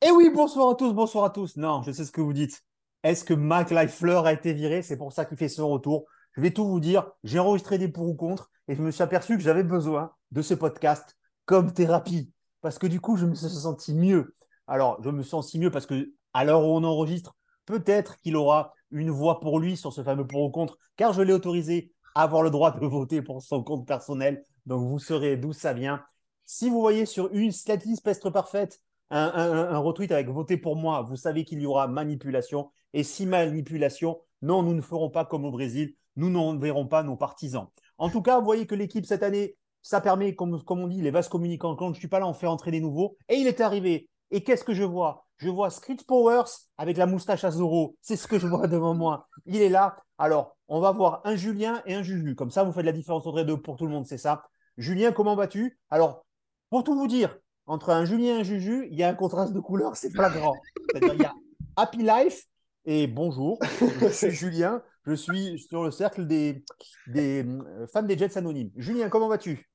[0.00, 1.56] Et oui, bonsoir à tous, bonsoir à tous.
[1.56, 2.62] Non, je sais ce que vous dites.
[3.02, 4.82] Est-ce que Mac Fleur a été viré?
[4.82, 6.06] C'est pour ça qu'il fait son retour.
[6.38, 7.10] Je vais tout vous dire.
[7.24, 10.40] J'ai enregistré des pour ou contre et je me suis aperçu que j'avais besoin de
[10.40, 11.16] ce podcast
[11.46, 12.32] comme thérapie.
[12.60, 14.36] Parce que du coup, je me suis senti mieux.
[14.68, 17.34] Alors, je me sens si mieux parce que à l'heure où on enregistre,
[17.66, 21.22] peut-être qu'il aura une voix pour lui sur ce fameux pour ou contre, car je
[21.22, 24.44] l'ai autorisé à avoir le droit de voter pour son compte personnel.
[24.64, 26.04] Donc, vous saurez d'où ça vient.
[26.46, 28.80] Si vous voyez sur une statistique pestre parfaite
[29.10, 32.70] un, un, un, retweet avec voter pour moi, vous savez qu'il y aura manipulation.
[32.92, 37.16] Et si manipulation, non, nous ne ferons pas comme au Brésil, nous n'enverrons pas nos
[37.16, 37.68] partisans.
[37.96, 41.00] En tout cas, vous voyez que l'équipe cette année, ça permet, comme, comme on dit,
[41.00, 41.76] les vases communicants.
[41.76, 43.16] Quand je ne suis pas là, on fait entrer des nouveaux.
[43.28, 44.08] Et il est arrivé.
[44.32, 45.26] Et qu'est-ce que je vois?
[45.36, 47.96] Je vois Screech Powers avec la moustache à Zoro.
[48.02, 49.28] C'est ce que je vois devant moi.
[49.46, 49.96] Il est là.
[50.18, 52.34] Alors, on va voir un Julien et un Juju.
[52.34, 54.42] Comme ça, vous faites la différence entre les deux pour tout le monde, c'est ça?
[54.76, 55.78] Julien, comment vas-tu?
[55.88, 56.26] Alors,
[56.68, 59.52] pour tout vous dire, entre un Julien et un Juju, il y a un contraste
[59.52, 60.56] de couleur, c'est flagrant.
[61.00, 61.32] Il y a
[61.76, 62.48] Happy Life
[62.84, 63.58] et bonjour.
[64.00, 66.62] Je suis Julien, je suis sur le cercle des,
[67.06, 68.70] des euh, fans des Jets anonymes.
[68.76, 69.68] Julien, comment vas-tu?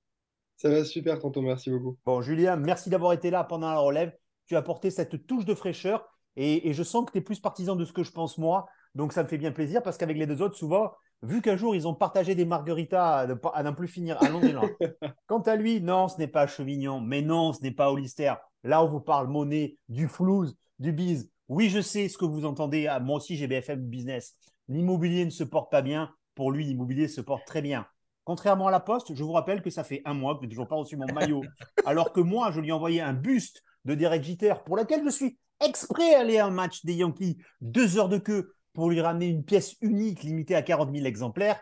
[0.57, 1.97] Ça va super, tonton, merci beaucoup.
[2.05, 4.13] Bon, Julien, merci d'avoir été là pendant la relève.
[4.45, 7.39] Tu as apporté cette touche de fraîcheur et, et je sens que tu es plus
[7.39, 8.67] partisan de ce que je pense moi.
[8.93, 10.91] Donc, ça me fait bien plaisir parce qu'avec les deux autres, souvent,
[11.23, 14.69] vu qu'un jour ils ont partagé des margaritas à, à n'en plus finir à Londres.
[15.27, 18.33] Quant à lui, non, ce n'est pas Chevignon, mais non, ce n'est pas Hollister.
[18.63, 21.31] Là, on vous parle monnaie, du flouze, du bise.
[21.47, 22.87] Oui, je sais ce que vous entendez.
[22.87, 24.37] Ah, moi aussi, j'ai BFM Business.
[24.67, 26.13] L'immobilier ne se porte pas bien.
[26.35, 27.85] Pour lui, l'immobilier se porte très bien.
[28.23, 30.49] Contrairement à la Poste, je vous rappelle que ça fait un mois que je n'ai
[30.49, 31.41] toujours pas reçu mon maillot.
[31.85, 35.09] alors que moi, je lui ai envoyé un buste de Derek Jeter pour lequel je
[35.09, 39.27] suis exprès allé à un match des Yankees, deux heures de queue pour lui ramener
[39.27, 41.61] une pièce unique limitée à 40 000 exemplaires.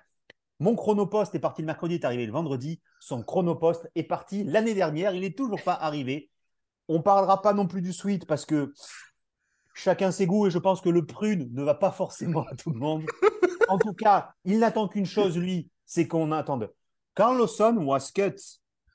[0.59, 2.81] Mon chronopost est parti le mercredi, est arrivé le vendredi.
[3.00, 5.14] Son chronopost est parti l'année dernière.
[5.16, 6.30] Il n'est toujours pas arrivé.
[6.88, 8.72] On ne parlera pas non plus du suite parce que
[9.74, 12.72] chacun ses goûts et je pense que le prune ne va pas forcément à tout
[12.72, 13.06] le monde.
[13.70, 16.72] en tout cas, il n'attend qu'une chose, lui, c'est qu'on attende.
[17.16, 18.36] Carlosson was cut.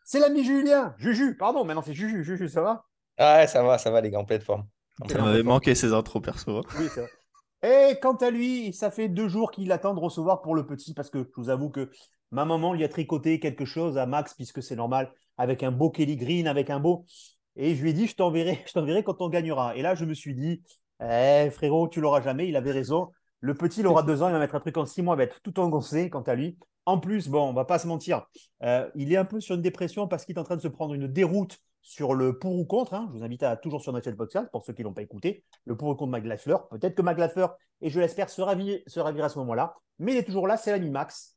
[0.04, 0.94] C'est l'ami Julien.
[0.98, 2.22] Juju, pardon, maintenant c'est Juju.
[2.22, 2.84] Juju, ça va?
[3.19, 4.66] Ouais, ça va, ça va, les gars, en pleine forme.
[5.09, 6.62] Ça m'avait manqué ces intros perso.
[6.78, 7.10] Oui, c'est vrai.
[7.62, 10.94] Et quant à lui, ça fait deux jours qu'il attend de recevoir pour le petit,
[10.94, 11.91] parce que je vous avoue que
[12.31, 15.91] ma maman lui a tricoté quelque chose à Max, puisque c'est normal, avec un beau
[15.91, 17.04] Kelly Green, avec un beau.
[17.56, 19.77] Et je lui ai dit, je t'enverrai, quand on gagnera.
[19.77, 20.62] Et là, je me suis dit,
[21.00, 22.49] eh, frérot, tu l'auras jamais.
[22.49, 23.11] Il avait raison.
[23.41, 25.19] Le petit, il aura deux ans, il va mettre un truc en six mois, il
[25.19, 26.56] va être tout engoncé, quant à lui.
[26.87, 28.27] En plus, bon, on va pas se mentir,
[28.62, 30.69] euh, il est un peu sur une dépression parce qu'il est en train de se
[30.69, 32.94] prendre une déroute sur le pour ou contre.
[32.94, 33.09] Hein.
[33.12, 35.44] Je vous invite à toujours sur notre podcast pour ceux qui l'ont pas écouté.
[35.65, 36.61] Le pour ou contre McLaughlin.
[36.71, 39.75] Peut-être que McLaughlin, et je l'espère, se ravira à ce moment-là.
[39.99, 41.35] Mais il est toujours là, c'est l'ami Max.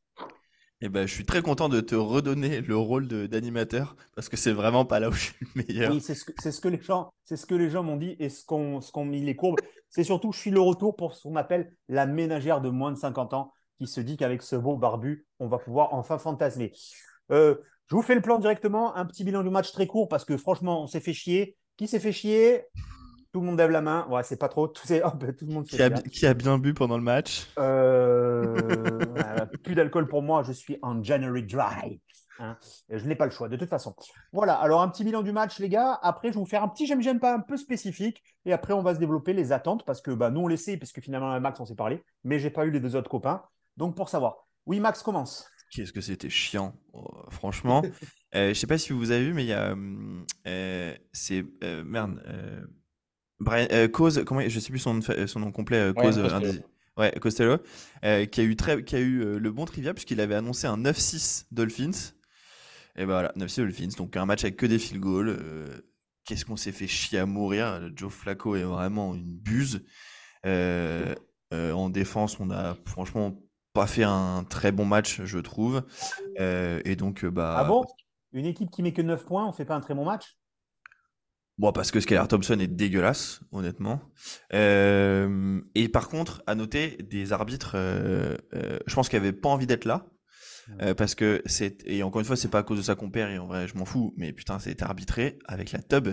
[0.82, 4.52] Et ben, je suis très content de te redonner le rôle d'animateur parce que c'est
[4.52, 5.92] vraiment pas là où je suis le meilleur.
[5.92, 6.68] Oui, c'est ce, que,
[7.54, 9.58] les gens, m'ont dit et ce qu'on, ce mis les courbes.
[9.90, 12.96] C'est surtout, je suis le retour pour ce qu'on appelle la ménagère de moins de
[12.96, 16.72] 50 ans qui se dit qu'avec ce beau barbu, on va pouvoir enfin fantasmer.
[17.30, 17.56] Euh,
[17.88, 20.36] je vous fais le plan directement, un petit bilan du match très court parce que
[20.36, 21.56] franchement, on s'est fait chier.
[21.76, 22.64] Qui s'est fait chier?
[23.32, 24.06] Tout le monde lève la main.
[24.08, 24.66] Ouais, c'est pas trop.
[24.68, 27.48] Tout, oh, ben, tout le monde qui a, qui a, bien bu pendant le match
[27.58, 28.54] euh...
[29.64, 32.00] Plus d'alcool pour moi, je suis en January Dry.
[32.40, 32.56] Hein
[32.88, 33.94] je n'ai pas le choix, de toute façon.
[34.32, 35.98] Voilà, alors un petit bilan du match, les gars.
[36.02, 38.22] Après, je vais vous faire un petit j'aime, j'aime pas un peu spécifique.
[38.46, 40.76] Et après, on va se développer les attentes parce que bah, nous, on le sait,
[40.78, 42.02] parce que finalement, Max, on s'est parlé.
[42.24, 43.42] Mais j'ai pas eu les deux autres copains.
[43.76, 44.48] Donc, pour savoir.
[44.66, 45.48] Oui, Max, commence.
[45.70, 47.82] Qu'est-ce que c'était chiant, oh, franchement.
[48.34, 49.76] euh, je sais pas si vous avez vu, mais il y a.
[50.48, 51.44] Euh, c'est.
[51.62, 52.20] Euh, merde.
[53.40, 55.92] Euh, Brian, Cause, comment, je sais plus son, son nom complet.
[55.94, 56.62] Cause, ouais,
[56.96, 57.58] ouais, Costello.
[58.02, 61.46] qui a eu, très, qui a eu le bon trivia, puisqu'il avait annoncé un 9-6
[61.50, 62.12] Dolphins.
[62.96, 63.96] Et ben voilà, 9-6 Dolphins.
[63.96, 65.38] Donc un match avec que des field goals.
[66.24, 67.90] Qu'est-ce qu'on s'est fait chier à mourir.
[67.96, 69.82] Joe Flacco est vraiment une buse.
[70.44, 73.40] en défense, on a franchement
[73.72, 75.82] pas fait un très bon match, je trouve.
[76.38, 77.56] Euh, et donc, bah.
[77.58, 77.84] Ah bon?
[78.32, 80.36] Une équipe qui met que 9 points, on fait pas un très bon match?
[81.60, 84.00] Bon, parce que Skylar Thompson est dégueulasse, honnêtement.
[84.54, 89.50] Euh, et par contre, à noter des arbitres, euh, euh, je pense qu'ils n'avaient pas
[89.50, 90.06] envie d'être là.
[90.96, 93.38] Parce que c'est et encore une fois c'est pas à cause de qu'on perd et
[93.38, 96.10] en vrai je m'en fous mais putain c'est arbitré avec la tub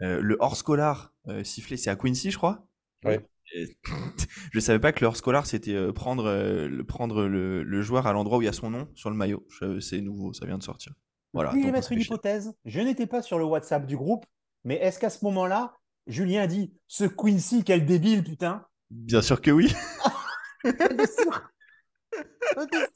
[0.00, 1.14] le hors scolar
[1.44, 2.68] sifflé c'est à Quincy je crois
[3.04, 3.74] ouais Et-
[4.52, 6.30] Je savais pas que leur scolar c'était prendre,
[6.68, 9.16] le, prendre le, le joueur à l'endroit où il y a son nom sur le
[9.16, 9.46] maillot.
[9.80, 10.92] C'est nouveau, ça vient de sortir.
[11.32, 11.50] Voilà.
[11.54, 12.52] Je vais mettre une hypothèse.
[12.66, 14.26] Je n'étais pas sur le WhatsApp du groupe,
[14.64, 15.74] mais est-ce qu'à ce moment-là,
[16.06, 19.72] Julien a dit Ce Quincy, quel débile, putain Bien sûr que oui.
[20.64, 21.50] Sûr?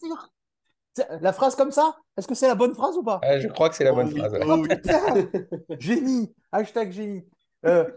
[0.02, 0.30] Sûr?
[1.20, 3.20] La phrase comme ça, est-ce que c'est la bonne phrase ou pas?
[3.22, 4.32] Ah, je crois que c'est la bonne Oh oui, phrase.
[4.32, 4.44] ouais.
[4.46, 4.62] oh.
[4.62, 7.26] Putain Génie Hashtag génie.
[7.66, 7.90] Euh,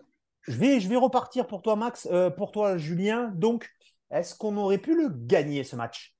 [0.48, 3.32] je, vais, je vais repartir pour toi, Max, euh, pour toi, Julien.
[3.36, 3.70] Donc,
[4.10, 6.16] est-ce qu'on aurait pu le gagner, ce match?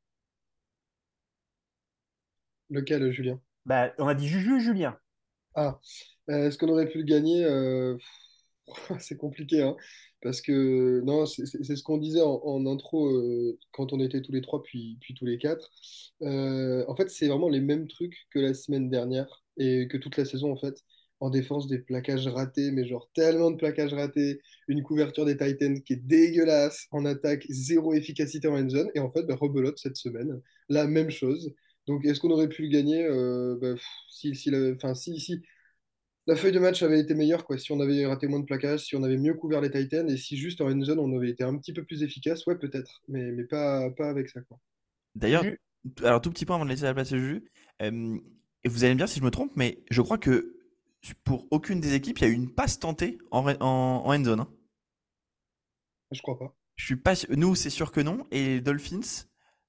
[2.70, 3.40] Lequel, Julien?
[3.66, 4.98] Ben, On a dit Juju, Julien.
[5.58, 5.80] Ah,
[6.30, 7.44] euh, est-ce qu'on aurait pu le gagner?
[7.44, 7.98] Euh,
[9.00, 9.76] C'est compliqué, hein,
[10.22, 14.42] parce que non, c'est ce qu'on disait en, intro euh, quand on était tous les
[14.42, 15.72] trois, puis, tous les quatre.
[16.22, 20.26] En fait, c'est vraiment les mêmes trucs que la semaine dernière et que toute la
[20.26, 20.84] saison, en fait.
[21.20, 25.82] En défense, des plaquages ratés, mais genre tellement de plaquages ratés, une couverture des Titans
[25.82, 29.80] qui est dégueulasse, en attaque, zéro efficacité en end zone, et en fait, bah, rebelote
[29.80, 30.40] cette semaine,
[30.70, 31.56] la même chose.
[31.88, 33.04] Donc, est-ce qu'on aurait pu le gagner?
[33.06, 35.42] Euh, bah, pff, si, si, la- si, si,
[36.28, 37.58] la feuille de match avait été meilleure, quoi.
[37.58, 40.18] Si on avait raté moins de plaquages, si on avait mieux couvert les Titans, et
[40.18, 43.02] si juste en end zone, on avait été un petit peu plus efficace, ouais, peut-être.
[43.10, 44.60] Mais, mais pas, pas avec ça, quoi.
[45.16, 45.48] D'ailleurs,
[46.04, 47.46] alors tout petit point avant de laisser la place à Juju.
[47.82, 48.18] euh,
[48.64, 50.56] et vous allez me dire si je me trompe, mais je crois que
[51.24, 54.14] pour aucune des équipes, il y a eu une passe tentée en, re- en, en
[54.20, 54.40] end zone.
[54.42, 54.50] hein.
[56.12, 56.54] Je crois pas.
[56.76, 58.26] Je suis pas Nous, c'est sûr que non.
[58.32, 59.26] Et les Dolphins,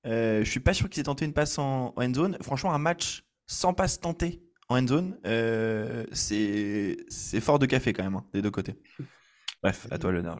[0.07, 2.39] euh, je suis pas sûr qu'ils aient tenté une passe en, en end zone.
[2.41, 6.97] Franchement, un match sans passe tentée en end zone, euh, c'est
[7.41, 8.75] fort de café quand même, hein, des deux côtés.
[9.63, 10.39] Bref, à toi l'honneur.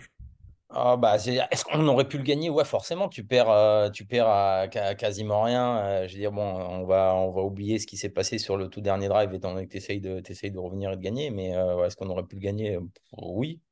[0.71, 2.51] Ah bah, est-ce qu'on aurait pu le gagner?
[2.51, 5.79] Ouais, forcément, tu perds, euh, tu perds à, quasiment rien.
[5.79, 8.59] Euh, je veux dire, bon, on va, on va oublier ce qui s'est passé sur
[8.59, 11.31] le tout dernier drive, étant donné que tu essayes de, de revenir et de gagner.
[11.31, 11.53] Mais
[11.87, 12.79] est-ce qu'on aurait pu le gagner?
[13.17, 13.63] Oui.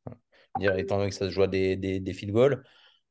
[0.59, 2.65] Dire, étant donné que ça se joue à des, des, des field goals.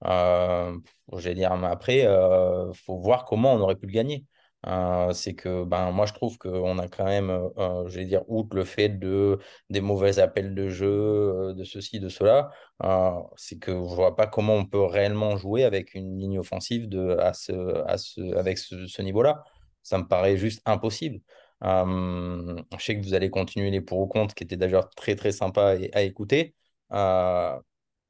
[0.06, 0.78] Euh,
[1.14, 4.26] je vais dire, après, il faut voir comment on aurait pu le gagner.
[4.68, 8.24] Euh, c'est que ben, moi, je trouve qu'on a quand même, euh, je vais dire,
[8.28, 9.38] outre le fait de,
[9.70, 12.50] des mauvais appels de jeu, euh, de ceci, de cela,
[12.84, 16.90] euh, c'est que je vois pas comment on peut réellement jouer avec une ligne offensive
[16.90, 17.54] de, à ce,
[17.88, 19.44] à ce, avec ce, niveau-là.
[19.84, 21.20] Ça me paraît juste impossible.
[21.64, 25.16] Euh, je sais que vous allez continuer les pour ou contre, qui étaient d'ailleurs très
[25.16, 26.56] très sympa à, écouter.
[26.92, 27.58] Euh,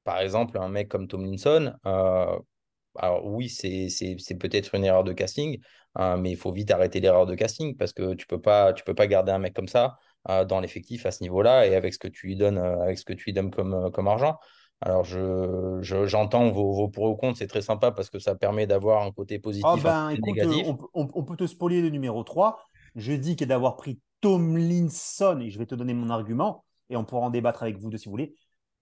[0.05, 2.39] par exemple, un mec comme Tomlinson, euh,
[2.97, 3.87] alors oui, c'est
[4.39, 5.59] peut-être une erreur de casting,
[5.95, 8.83] hein, mais il faut vite arrêter l'erreur de casting parce que tu peux pas, tu
[8.83, 9.97] peux pas garder un mec comme ça
[10.29, 12.97] euh, dans l'effectif à ce niveau-là et avec ce que tu lui donnes, euh, avec
[12.99, 14.39] ce que tu lui donnes comme, euh, comme argent.
[14.81, 18.35] Alors je, je- j'entends vos, vos pour ou contre, c'est très sympa parce que ça
[18.35, 20.43] permet d'avoir un côté positif, Ah un ben, côté écoute, négatif.
[20.43, 22.59] euh, on, peut- on- on peut te spoiler le numéro 3.
[22.95, 27.03] Je dis que d'avoir pris Tomlinson, et je vais te donner mon argument, et on
[27.05, 28.35] pourra en débattre avec vous deux si vous voulez.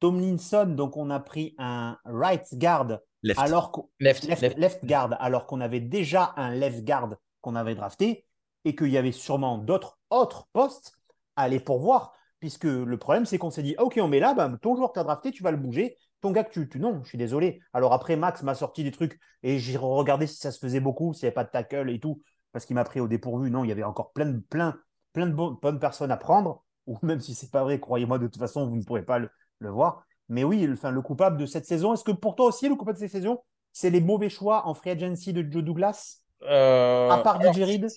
[0.03, 3.39] Tomlinson, donc on a pris un right guard Left.
[3.39, 4.57] alors qu'on Left, left, left.
[4.57, 8.27] left guard, alors qu'on avait déjà un left guard qu'on avait drafté
[8.65, 10.91] et qu'il y avait sûrement d'autres autres postes
[11.37, 12.11] à aller pourvoir.
[12.41, 14.95] Puisque le problème, c'est qu'on s'est dit, ok, on met là, ben, ton joueur que
[14.95, 15.95] tu as drafté, tu vas le bouger.
[16.19, 17.61] Ton gars que tu, tu- Non, je suis désolé.
[17.71, 21.13] Alors après, Max m'a sorti des trucs et j'ai regardé si ça se faisait beaucoup,
[21.13, 22.21] s'il n'y avait pas de tackle et tout,
[22.51, 23.49] parce qu'il m'a pris au dépourvu.
[23.49, 24.75] Non, il y avait encore plein de, plein,
[25.13, 26.65] plein de bo- bonnes personnes à prendre.
[26.87, 29.29] Ou même si c'est pas vrai, croyez-moi, de toute façon, vous ne pourrez pas le,
[29.63, 30.05] le voir.
[30.29, 32.75] Mais oui, le, enfin, le coupable de cette saison, est-ce que pour toi aussi, le
[32.75, 33.39] coupable de cette saison,
[33.73, 36.19] c'est les mauvais choix en free agency de Joe Douglas?
[36.43, 37.87] Euh, À part alors, Reed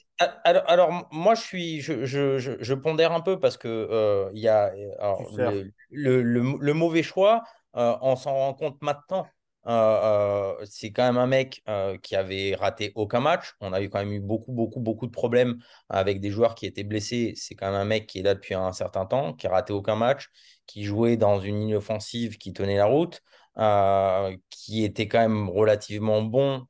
[0.45, 4.31] alors, alors, moi, je suis, je, je, je, je pondère un peu parce que euh,
[4.35, 5.53] il y a alors, sers.
[5.53, 7.43] le, le, le- le mauvais choix,
[7.77, 9.27] euh, on s'en rend compte maintenant.
[9.67, 13.55] Euh, euh, c'est quand même un mec euh, qui avait raté aucun match.
[13.61, 15.59] On a eu quand même eu beaucoup, beaucoup, beaucoup de problèmes
[15.89, 17.33] avec des joueurs qui étaient blessés.
[17.37, 19.73] C'est quand même un mec qui est là depuis un certain temps, qui a raté
[19.73, 20.29] aucun match,
[20.67, 23.23] qui jouait dans une ligne offensive qui tenait la route
[24.51, 26.67] qui était quand même relativement bon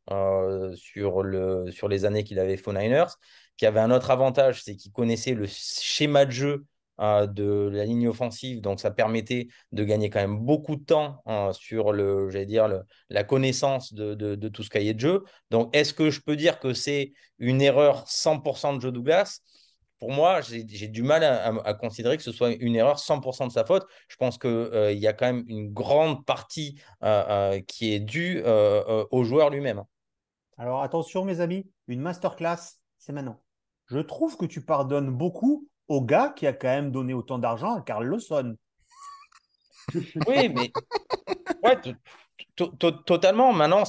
[0.77, 3.19] sur, le, sur les années qu'il avait fait aux Niners,
[3.57, 6.67] qui avait un autre avantage, c'est qu'il connaissait le schéma de jeu
[6.99, 11.53] de la ligne offensive, donc ça permettait de gagner quand même beaucoup de temps euh,
[11.53, 12.69] sur le, j'allais dire,
[13.11, 15.25] la connaissance de, de, de tout ce cahier de jeu.
[15.51, 19.41] Donc, est-ce que je peux dire que c'est une erreur 100% de Joe Douglas
[19.99, 23.65] pour moi, j'ai du mal à, considérer que ce soit une erreur 100% de sa
[23.65, 23.87] faute.
[24.09, 28.01] Je pense qu'il euh, y a quand même une grande partie euh, euh, qui est
[28.01, 29.83] due au joueur lui-même.
[30.59, 33.41] Alors attention, mes amis, une masterclass, c'est maintenant.
[33.87, 37.77] Je trouve que tu pardonnes beaucoup au gars qui a quand même donné autant d'argent
[37.77, 38.57] à Carl Lawson.
[40.27, 40.73] Oui, mais
[41.63, 41.93] ouais, to-
[42.57, 43.53] to- to- totalement.
[43.53, 43.85] Maintenant,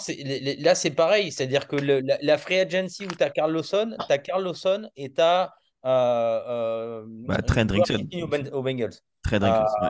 [0.59, 1.31] là, c'est pareil.
[1.31, 4.43] C'est-à-dire que le- la, la free agency où tu as Carl Lawson, tu as Carl
[4.43, 7.03] Lawson et tu as Bah,
[7.45, 8.07] Trent Richardson.
[8.21, 8.93] aux, Ben- aux Bengals.
[9.23, 9.87] Trey Euh, ouais.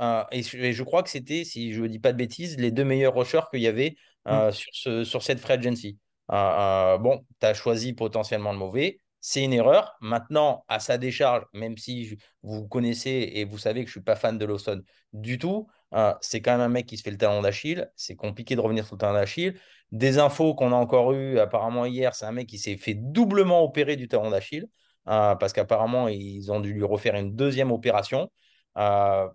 [0.00, 2.58] euh, et, je, et je crois que c'était, si je ne dis pas de bêtises,
[2.58, 3.96] les deux meilleurs rushers qu'il y avait
[4.26, 5.98] euh, sur, ce, sur cette free agency.
[6.32, 8.98] Euh, euh, bon, tu as choisi potentiellement le mauvais.
[9.26, 9.96] C'est une erreur.
[10.02, 14.04] Maintenant, à sa décharge, même si vous connaissez et vous savez que je ne suis
[14.04, 14.82] pas fan de Lawson
[15.14, 17.90] du tout, euh, c'est quand même un mec qui se fait le talon d'Achille.
[17.96, 19.58] C'est compliqué de revenir sur le talon d'Achille.
[19.92, 23.64] Des infos qu'on a encore eues apparemment hier, c'est un mec qui s'est fait doublement
[23.64, 24.66] opérer du talon d'Achille
[25.08, 28.30] euh, parce qu'apparemment, ils ont dû lui refaire une deuxième opération.
[28.76, 29.26] Euh,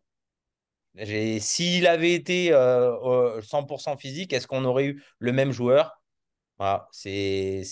[1.40, 2.92] S'il avait été euh,
[3.38, 6.00] euh, 100% physique, est-ce qu'on aurait eu le même joueur?
[6.60, 7.64] Voilà, c'est...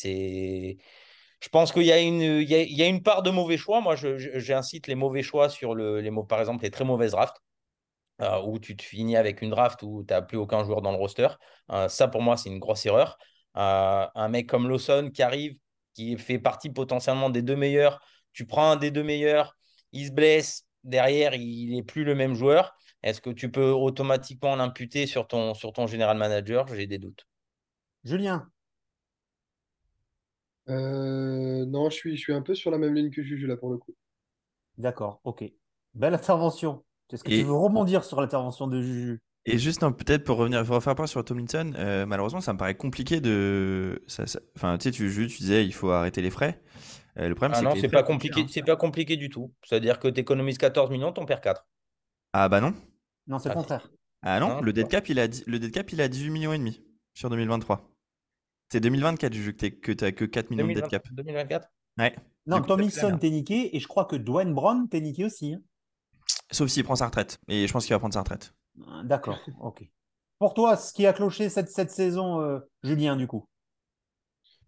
[1.40, 3.80] Je pense qu'il y a une, part de mauvais choix.
[3.82, 7.38] Moi, j'incite les mauvais choix sur le, les, par exemple, les très mauvaises drafts,
[8.22, 10.92] euh, où tu te finis avec une draft où tu n'as plus aucun joueur dans
[10.92, 11.28] le roster.
[11.72, 13.18] Euh, ça, pour moi, c'est une grosse erreur.
[13.56, 15.58] Euh, un mec comme Lawson qui arrive,
[15.94, 18.02] qui fait partie potentiellement des deux meilleurs,
[18.34, 19.56] tu prends un des deux meilleurs,
[19.92, 22.76] il se blesse, derrière, il n'est plus le même joueur.
[23.04, 26.68] Est-ce que tu peux automatiquement l'imputer sur ton, sur ton général manager?
[26.68, 27.26] J'ai des doutes.
[28.04, 28.50] Julien,
[30.70, 33.58] Euh, non, je suis, je suis un peu sur la même ligne que Juju là
[33.58, 33.96] pour le coup.
[34.78, 35.44] d'accord, ok.
[35.94, 36.84] Belle intervention.
[37.12, 39.22] Est-ce que Et- tu veux rebondir sur l'intervention de Juju?
[39.46, 42.58] Et juste, non, peut-être pour revenir, pour refaire part sur Tomlinson, euh, malheureusement, ça me
[42.58, 44.04] paraît compliqué de.
[44.08, 46.62] ça- ça- Enfin, tu sais, tu, tu disais, il faut arrêter les frais.
[47.18, 48.48] Euh, le problème, Ah c'est non, que les c'est frais pas coûtent compliqué, cher, hein.
[48.50, 49.54] c'est pas compliqué du tout.
[49.64, 51.66] C'est-à-dire que tu économises 14 millions, t'en perds 4.
[52.34, 52.74] Ah bah non.
[53.28, 53.90] Non, c'est le Ah, contraire.
[54.24, 56.30] Ah non, Non, le dead cap, il a, dix- le dead cap, il a 18
[56.32, 56.84] millions et demi
[57.14, 57.90] sur 2023.
[58.70, 61.08] C'est 2024, Juju, que t'es- que t'as que 4 millions de dead 2020 cap.
[61.12, 62.16] 2024 Ouais.
[62.46, 63.20] Non, Tomlinson, merde.
[63.20, 65.54] t'es niqué, et je crois que Dwayne Brown, t'es niqué aussi.
[65.54, 65.62] hein.
[66.52, 67.40] Sauf s'il prend sa retraite.
[67.48, 68.54] Et je pense qu'il va prendre sa retraite.
[68.88, 69.84] Ah, D'accord, ok.
[70.40, 73.48] Pour toi, ce qui a cloché cette, cette saison, euh, Julien, du coup?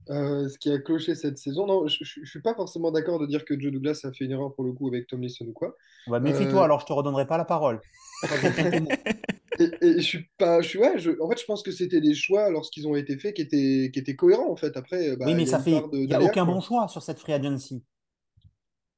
[0.09, 3.27] Euh, ce qui a cloché cette saison, non, je, je suis pas forcément d'accord de
[3.27, 5.75] dire que Joe Douglas a fait une erreur pour le coup avec Tomlinson ou quoi.
[6.07, 7.79] Ouais, méfie-toi, Euh, alors je te redonnerai pas la parole.
[9.59, 11.99] Et, et je suis pas, je suis ouais, je- en fait, je pense que c'était
[11.99, 14.77] des choix lorsqu'ils ont été faits qui étaient, qui étaient cohérents en fait.
[14.77, 15.83] Après, bah, Oui, mais y ça fait.
[15.93, 16.53] Il n'y a aucun quoi.
[16.55, 17.83] bon choix sur cette free agency.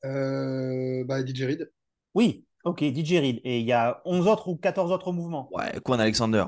[0.06, 1.72] Euh, bah, DJ Reed.
[2.14, 3.42] Oui, ok, DJ Reed.
[3.44, 5.50] Et il y a 11 autres ou 14 autres mouvements.
[5.52, 6.46] Ouais, Quan Alexander?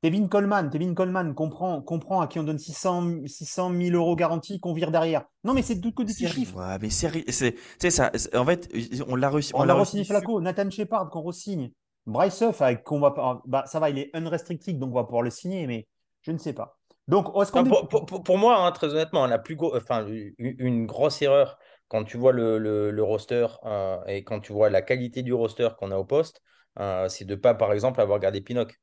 [0.00, 4.60] Tevin Coleman, Tevin Coleman comprend, comprend à qui on donne 600, 600 000 euros garantis
[4.60, 5.24] qu'on vire derrière.
[5.44, 6.56] Non, mais c'est tout que des petits chiffres.
[6.56, 8.68] Ouais, mais sérieux, c'est, tu sais, ça, c'est- en fait,
[9.08, 9.52] on l'a réussi.
[9.54, 11.70] On l'a re-signé Flacco, Nathan Shepard qu'on re-signe.
[12.06, 13.42] Bryce Huff, avec qu'on va pas.
[13.46, 15.86] Bah, ça va, il est unrestricted, donc on va pouvoir le signer, mais
[16.22, 16.78] je ne sais pas.
[17.06, 20.06] Donc, est-ce qu'on pour, pour- pour- pour moi, hein, très honnêtement, la plus enfin,
[20.38, 24.68] une, grosse erreur quand tu vois le, le- le roster euh, et quand tu vois
[24.70, 26.42] la qualité du roster qu'on a au poste,
[26.78, 28.78] euh, c'est de pas, par exemple, avoir gardé Pinnock.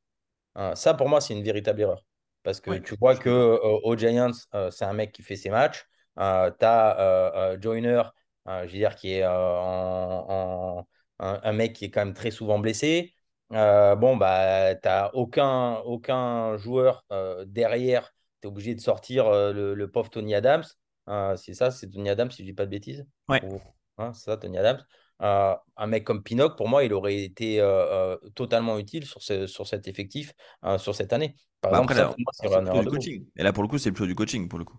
[0.57, 2.05] Euh, ça, pour moi, c'est une véritable erreur.
[2.43, 5.49] Parce que tu vois que euh, aux Giants, euh, c'est un mec qui fait ses
[5.49, 5.85] matchs.
[6.17, 8.03] tu as Joyner,
[8.47, 10.87] euh, je veux dire, qui est euh, en- en-
[11.19, 13.13] un, mec qui est quand même très souvent blessé.
[13.51, 18.11] Euh, bon, bah, tu n'as aucun, aucun joueur euh, derrière.
[18.41, 20.63] Tu es obligé de sortir euh, le, le pauvre Tony Adams.
[21.07, 23.05] Euh, c'est ça, c'est Tony Adams, si je dis pas de bêtises.
[23.29, 23.41] Ouais.
[23.43, 23.61] Ou-
[23.97, 24.83] hein, c'est ça, Tony Adams.
[25.21, 29.21] Euh, un mec comme Pinnock, pour moi, il aurait été euh, euh, totalement utile sur,
[29.21, 30.33] ce- sur cet effectif,
[30.65, 31.35] euh, sur cette année.
[31.61, 33.25] Par Bah exemple, après, ça, là, pour moi, c'est c'est une plutôt erreur du coaching.
[33.37, 34.77] Et là, pour le coup, c'est plutôt du coaching, pour le coup.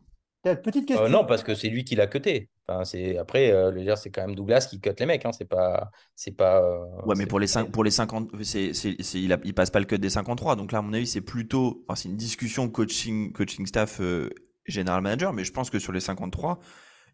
[0.63, 1.07] Petite question.
[1.07, 2.51] Euh, non, parce que c'est lui qui l'a cuté.
[2.69, 3.19] Enfin, c'est...
[3.19, 5.25] Après, euh, dire, c'est quand même Douglas qui cut les mecs.
[5.27, 5.33] Hein.
[5.33, 5.91] C'est pas.
[6.15, 8.71] C'est pas euh, Ouais, mais pour les, pas- cinq, pour les 50, c'est,
[9.15, 10.57] il, a, il passe pas le cut des 53.
[10.57, 11.85] Donc là, à mon avis, c'est plutôt.
[11.89, 14.31] Enfin, c'est une discussion coaching, coaching staff, euh,
[14.67, 15.33] general manager.
[15.33, 16.59] Mais je pense que sur les 53,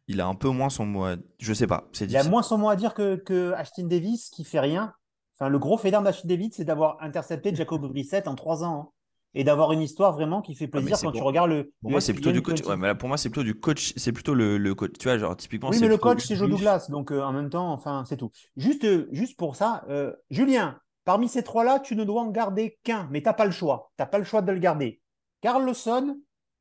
[0.09, 1.05] il a un peu moins son mot.
[1.05, 1.89] à- Je sais pas.
[1.93, 4.93] C'est Il a moins son mot à dire que, que Ashton Davis qui fait rien.
[5.39, 8.81] Enfin, le gros fait d'arme d'Ashton Davis, c'est d'avoir intercepté Jacob Brissett en trois ans.
[8.81, 8.89] hein.
[9.35, 11.73] Et d'avoir une histoire vraiment qui fait mais plaisir quand pour- tu regardes le.
[11.81, 12.61] Pour le moi, c'est plutôt du coach.
[12.63, 12.69] 20.
[12.69, 13.95] Ouais, mais là, pour moi, c'est plutôt du coach.
[13.97, 14.93] C'est plutôt le, le coach.
[14.99, 16.89] Tu vois, genre, typiquement, Oui, mais le coach, c'est Joe Douglas.
[16.91, 18.31] Donc, euh, en même temps, enfin, c'est tout.
[18.59, 22.79] Juste, euh, juste pour ça, euh, Julien, parmi ces trois-là, tu ne dois en garder
[22.85, 23.91] qu'un, mais tu n'as pas le choix.
[23.97, 25.01] Tu n'as pas le choix de le garder.
[25.41, 26.19] Carlson,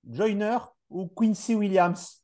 [0.09, 0.57] Joyner
[0.89, 2.20] ou Quincy Williams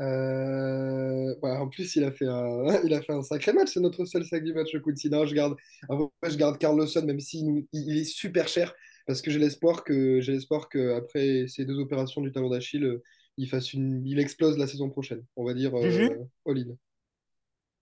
[0.00, 3.70] Euh, ouais, en plus, il a fait un, il a fait un sacré match.
[3.72, 5.26] C'est notre seul sac du match, Sidon.
[5.26, 5.56] Je garde,
[5.88, 8.74] je garde Carlosson, même s'il il est super cher,
[9.06, 12.84] parce que j'ai l'espoir que, j'ai l'espoir que après ces deux opérations du talon d'Achille,
[12.84, 13.02] euh,
[13.36, 15.24] il fasse une, il explose la saison prochaine.
[15.36, 16.10] On va dire euh, Juju
[16.46, 16.76] all-in.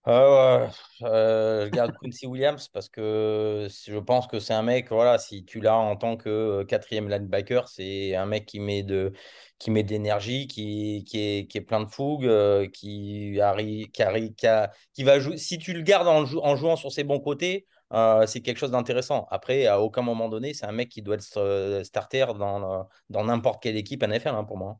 [0.09, 0.68] Euh,
[1.00, 5.61] je garde Quincy Williams parce que je pense que c'est un mec, voilà, si tu
[5.61, 9.12] l'as en tant que euh, quatrième linebacker, c'est un mec qui met de,
[9.61, 13.90] qui met de l'énergie, qui, qui est, qui est plein de fougue, euh, qui arrive,
[13.92, 15.37] qui arrive, qui, va jouer.
[15.37, 17.66] Si tu le gardes en, jou- en jouant sur ses bons côtés,
[18.26, 19.26] c'est quelque chose d'intéressant.
[19.30, 23.76] Après, à aucun moment donné, c'est un mec qui doit être starter dans, n'importe quelle
[23.76, 24.78] équipe NFL hein, pour moi.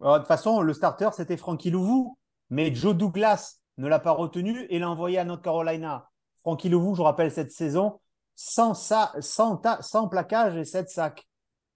[0.00, 2.16] Alors, De toute façon, le starter, c'était Frankie Louvou,
[2.50, 6.08] mais Joe Douglas ne l'a pas retenu et l'a envoyé à North Carolina.
[6.36, 8.00] Francky Levou, je vous rappelle, cette saison,
[8.34, 11.26] 100, sa- 100, ta- 100 plaquages et 7 sacs.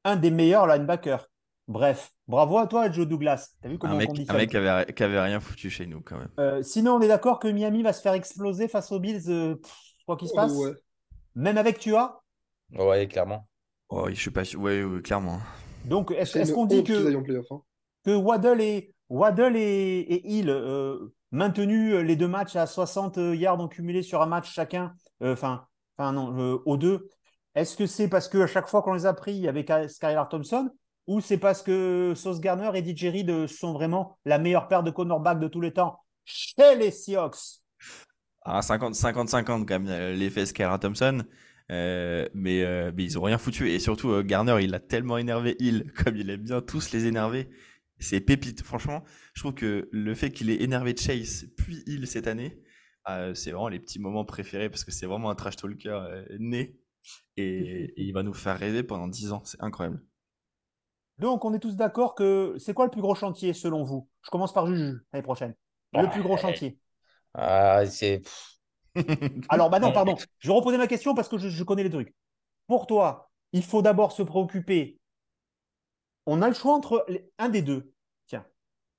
[0.05, 1.28] Un des meilleurs linebackers.
[1.67, 3.50] Bref, bravo à toi, Joe Douglas.
[3.61, 6.00] T'as vu comment Un on un mec qui avait, qui avait rien foutu chez nous
[6.00, 6.31] quand même.
[6.40, 9.57] Euh, Sinon, on est d'accord que Miami va se faire exploser face aux Bills, euh,
[9.57, 9.75] pff,
[10.07, 10.73] quoi qu'il se passe Oh, ouais.
[11.35, 12.23] Même avec Tua?
[12.73, 13.47] Ouais, clairement.
[13.90, 14.61] Oh, je suis pas sûr.
[14.61, 15.40] Ouais, ouais, clairement.
[15.85, 17.61] Donc, est-ce qu'on dit que, hein.
[18.05, 23.18] que Waddle et, Waddle et, et Hill, euh, maintenus euh, les deux matchs à 60
[23.35, 25.66] yards en cumulé sur un match chacun, euh, enfin,
[25.97, 27.08] enfin non, euh, aux deux,
[27.54, 30.70] est-ce que c'est parce qu'à chaque fois qu'on les a pris avec Skylar Thompson
[31.08, 34.82] ou c'est parce que Sauce Garner et DJ Reed euh, sont vraiment la meilleure paire
[34.82, 37.62] de cornerbacks de tous les temps chez les Seahawks?
[38.44, 41.25] Ah, 50 50-50 quand même, euh, l'effet Skylar Thompson.
[41.70, 43.70] Euh, mais, euh, ils ont rien foutu.
[43.70, 47.06] Et surtout, euh, Garner, il a tellement énervé Hill, comme il aime bien tous les
[47.06, 47.49] énerver.
[47.99, 48.62] C'est pépite.
[48.62, 52.62] Franchement, je trouve que le fait qu'il ait énervé Chase, puis Hill cette année,
[53.09, 56.25] euh, c'est vraiment les petits moments préférés parce que c'est vraiment un trash talker euh,
[56.38, 56.76] né.
[57.37, 59.43] Et, et il va nous faire rêver pendant 10 ans.
[59.45, 60.02] C'est incroyable.
[61.19, 64.09] Donc, on est tous d'accord que c'est quoi le plus gros chantier selon vous?
[64.23, 65.55] Je commence par Juju l'année prochaine.
[65.93, 66.09] Le Ouais.
[66.09, 66.78] plus gros chantier.
[67.35, 68.23] Ah, c'est.
[69.49, 70.17] Alors, bah non, pardon.
[70.38, 72.14] Je vais reposer ma question parce que je, je connais les trucs.
[72.67, 75.00] Pour toi, il faut d'abord se préoccuper.
[76.30, 77.90] On a le choix entre les- un des deux.
[78.26, 78.44] Tiens.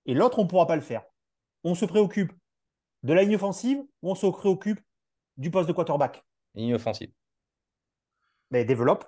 [0.08, 1.04] Et l'autre, on ne pourra pas le faire.
[1.64, 2.34] On se préoccupe
[3.04, 4.80] de la ligne offensive ou on se préoccupe
[5.38, 6.24] du poste de quarterback?
[6.56, 7.12] Ligne offensive.
[8.50, 9.06] Ben, développe.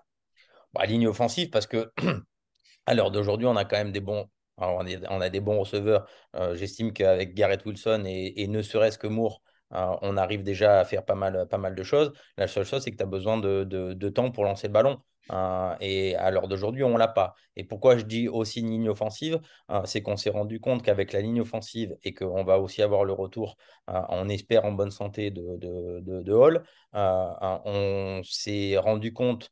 [0.73, 1.91] Bah, ligne offensive, parce que
[2.85, 4.29] à l'heure d'aujourd'hui, on a quand même des bons.
[4.59, 6.07] alors, on, est- on a des bons receveurs.
[6.35, 10.85] Euh, J'estime qu'avec Garrett Wilson et, et ne serait-ce que Moore, on arrive déjà à
[10.85, 12.11] faire pas mal, pas mal de choses.
[12.37, 14.99] La seule chose, c'est que tu as besoin de, temps pour lancer le ballon.
[15.31, 17.35] Euh, et à l'heure d'aujourd'hui, on ne l'a pas.
[17.55, 21.13] Et pourquoi je dis aussi une ligne offensive euh, C'est qu'on s'est rendu compte qu'avec
[21.13, 23.55] la ligne offensive et qu'on va aussi avoir le retour,
[23.89, 26.63] euh, on espère en bonne santé, de, Hall,
[26.93, 29.51] on s'est rendu compte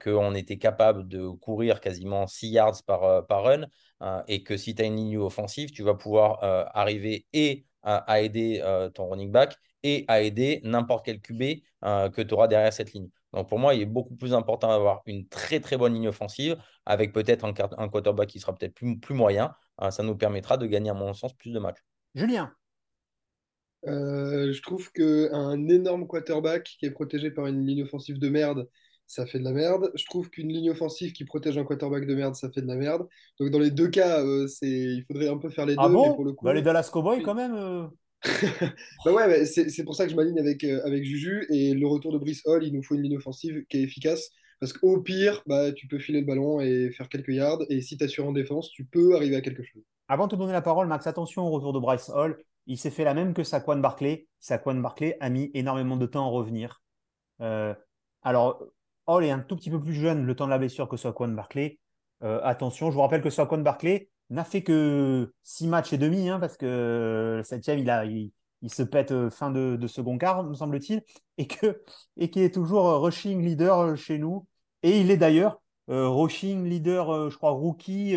[0.00, 3.66] qu'on était capable de courir quasiment 6 yards par, euh, par run
[4.28, 7.96] et que si tu as une ligne offensive, tu vas pouvoir euh, arriver et à,
[8.10, 11.42] à aider euh, ton running back et à aider n'importe quel QB
[11.84, 13.08] euh, que tu auras derrière cette ligne.
[13.32, 16.56] Donc pour moi, il est beaucoup plus important d'avoir une très très bonne ligne offensive
[16.86, 19.54] avec peut-être un, quart- un quarterback qui sera peut-être plus, plus moyen.
[19.82, 21.80] Euh, ça nous permettra de gagner, à mon sens, plus de matchs.
[22.14, 22.54] Julien.
[23.86, 28.68] Euh, je trouve qu'un énorme quarterback qui est protégé par une ligne offensive de merde,
[29.14, 29.90] ça fait de la merde.
[29.94, 32.76] Je trouve qu'une ligne offensive qui protège un quarterback de merde, ça fait de la
[32.76, 33.06] merde.
[33.40, 35.96] Donc dans les deux cas, euh, c'est, il faudrait un peu faire les Ah deux,
[35.96, 36.14] mais bon?
[36.14, 36.46] pour le coup.
[36.46, 37.54] Bah, Les Dallas Cowboys, quand même.
[37.54, 37.86] euh,
[39.04, 41.86] Bah ouais, mais c'est pour ça que je m'aligne avec, euh, avec Juju et le
[41.86, 44.30] retour de Brice Hall, il nous faut une ligne offensive qui est efficace.
[44.60, 47.60] Parce qu'au pire, bah, tu peux filer le ballon et faire quelques yards.
[47.68, 49.82] Et si tu assures en défense, tu peux arriver à quelque chose.
[50.08, 52.38] Avant de te donner la parole, Max, attention au retour de Bryce Hall.
[52.66, 54.26] Il s'est fait la même que Saquon Barkley.
[54.40, 56.82] Saquon Barkley a mis énormément de temps à revenir.
[57.40, 57.74] Euh,
[58.22, 58.64] alors,
[59.06, 61.28] Hall est un tout petit peu plus jeune le temps de la blessure que Saquon
[61.28, 61.78] Barkley.
[62.22, 66.28] Euh, attention, je vous rappelle que Saquon Barkley n'a fait que six matchs et demi,
[66.28, 68.32] hein, parce que le septième, il, a, il,
[68.68, 71.02] se pète euh, fin de, second quart, me semble-t-il,
[71.36, 71.82] et que
[72.16, 74.46] et qui est toujours euh, rushing leader chez nous.
[74.82, 78.16] Et il est d'ailleurs rushing leader, je crois, rookie.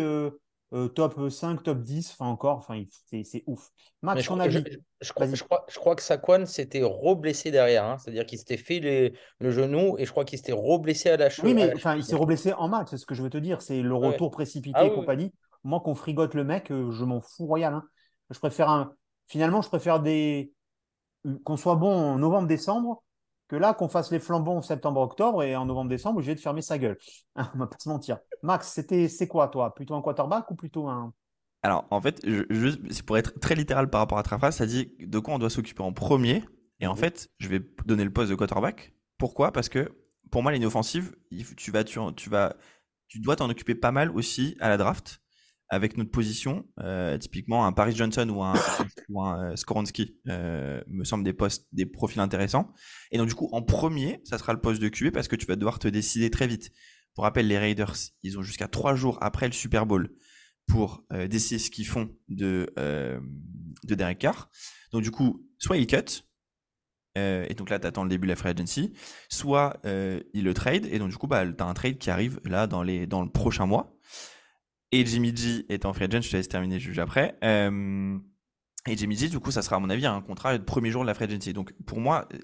[0.72, 3.70] Euh, euh, top 5, top 10, enfin encore, enfin, c'est ouf.
[4.02, 5.36] Max, je, ton crois- je- je- je crois, Vas-y.
[5.36, 7.84] je, crois, je crois que Saquon s'était re-blessé derrière.
[7.84, 7.96] hein.
[7.98, 11.30] C'est-à-dire qu'il s'était fait les- le genou et je crois qu'il s'était re-blessé à la
[11.30, 11.54] cheville.
[11.54, 13.62] Oui, mais enfin, il s'est reblessé en match, c'est ce que je veux te dire.
[13.62, 14.08] C'est le Ouais.
[14.08, 15.00] retour précipité Ah et oui, oui.
[15.00, 15.32] compagnie.
[15.64, 17.74] Moi, qu'on frigote le mec, euh, je m'en fous royal.
[17.74, 17.84] hein.
[18.30, 18.94] Je préfère un...
[19.26, 20.52] Finalement, je préfère des...
[21.44, 23.02] qu'on soit bon en novembre-décembre
[23.48, 26.78] que là, qu'on fasse les flambons en septembre-octobre et en novembre-décembre, j'ai de fermer sa
[26.78, 26.98] gueule.
[27.36, 28.18] Hein, on va pas se mentir.
[28.42, 29.74] Max, c'était c'est quoi, toi?
[29.74, 31.12] Plutôt un quarterback ou plutôt un?
[31.62, 34.56] Alors, en fait, je, je- c'est pour être très littéral par rapport à ta phrase,
[34.56, 36.44] ça dit de quoi on doit s'occuper en premier.
[36.80, 38.92] Et en fait, je vais donner le poste de quarterback.
[39.18, 39.52] Pourquoi?
[39.52, 39.90] Parce que
[40.30, 41.16] pour moi, l'inoffensive,
[41.56, 42.56] tu vas, tu, tu vas,
[43.08, 45.20] tu dois t'en occuper pas mal aussi à la draft
[45.70, 46.66] avec notre position.
[46.80, 48.54] Euh, typiquement, un Paris Johnson ou un,
[49.40, 52.72] euh, Skoronski euh, me semble des postes, des profils intéressants.
[53.10, 55.46] Et donc, du coup, en premier, ça sera le poste de QB parce que tu
[55.46, 56.70] vas devoir te décider très vite.
[57.14, 60.10] Pour rappel, les Raiders, ils ont jusqu'à trois jours après le Super Bowl
[60.68, 64.50] pour décider ce qu'ils font de, de Derek Carr.
[64.92, 66.22] Donc du coup, soit ils cut,
[67.16, 68.92] et donc là, tu attends le début de la free agency,
[69.28, 72.38] soit ils le trade, et donc du coup, bah, tu as un trade qui arrive
[72.44, 73.98] là dans le prochain mois.
[74.92, 77.36] Et Jimmy G est en free agent, je te laisse terminer juste après.
[77.44, 78.16] Euh,
[78.86, 81.02] et Jimmy G, du coup, ça sera à mon avis un contrat de premier jour
[81.02, 81.52] de la free agency.
[81.52, 82.38] Donc pour moi, euh,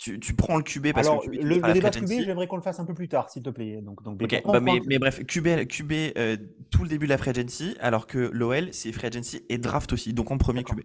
[0.00, 2.56] tu, tu prends le QB parce Alors, que le QB, le, débat QB, j'aimerais qu'on
[2.56, 3.80] le fasse un peu plus tard, s'il te plaît.
[3.82, 6.36] Donc, donc, Ok, on bah, prend- mais, mais bref, QB, QB euh,
[6.70, 9.92] tout le début de la free agency, alors que l'OL, c'est free agency et draft
[9.92, 10.64] aussi, donc en premier.
[10.64, 10.80] QB.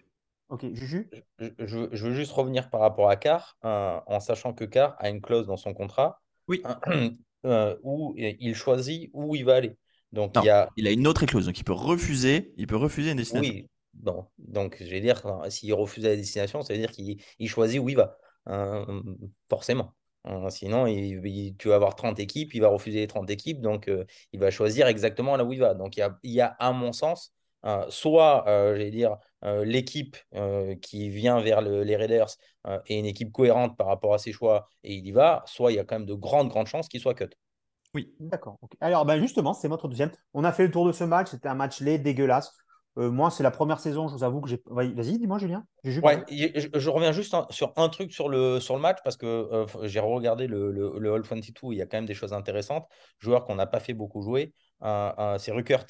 [0.49, 1.07] Ok, Juju?
[1.39, 4.95] Je, je- je veux juste revenir par rapport à Carr, euh, en sachant que Carr
[4.99, 6.63] a une clause dans son contrat Oui.
[7.45, 9.77] euh, où il choisit où il va aller.
[10.13, 12.75] Donc il y a, il a une autre clause, donc il peut refuser, il peut
[12.75, 13.53] refuser une destination.
[13.53, 17.47] oui, bon, donc je vais dire, s'il refuse la destination, ça veut dire qu'il il
[17.49, 18.17] choisit où il va,
[18.47, 18.85] Euh,
[19.49, 19.93] forcément.
[20.25, 23.61] Euh, sinon, il- il- tu vas avoir 30 équipes, il va refuser les 30 équipes,
[23.61, 25.75] donc euh, il va choisir exactement là où il va.
[25.75, 27.31] Donc il y a, il y a à mon sens,
[27.65, 30.17] euh, soit, euh, dire, euh, l'équipe
[30.81, 32.27] qui vient vers le- les Raiders
[32.85, 35.75] est une équipe cohérente par rapport à ses choix et il y va, soit il
[35.75, 37.29] y a quand même de grandes, grandes chances qu'il soit cut.
[37.93, 38.13] Oui.
[38.19, 38.57] D'accord.
[38.81, 40.11] Alors, ben justement, c'est votre deuxième.
[40.33, 41.29] On a fait le tour de ce match.
[41.31, 42.53] C'était un match laid, dégueulasse.
[42.97, 44.61] Euh, moi, c'est la première saison, je vous avoue que j'ai.
[44.65, 45.63] Vas-y, vas-y, dis-moi, Julien.
[46.03, 49.15] Ouais, je, je reviens juste un- sur un truc sur le, sur le match parce
[49.15, 52.13] que euh, j'ai regardé le, le, le All 22, il y a quand même des
[52.13, 52.87] choses intéressantes.
[53.19, 55.85] Joueur qu'on n'a pas fait beaucoup jouer, euh, euh, c'est Ruckert.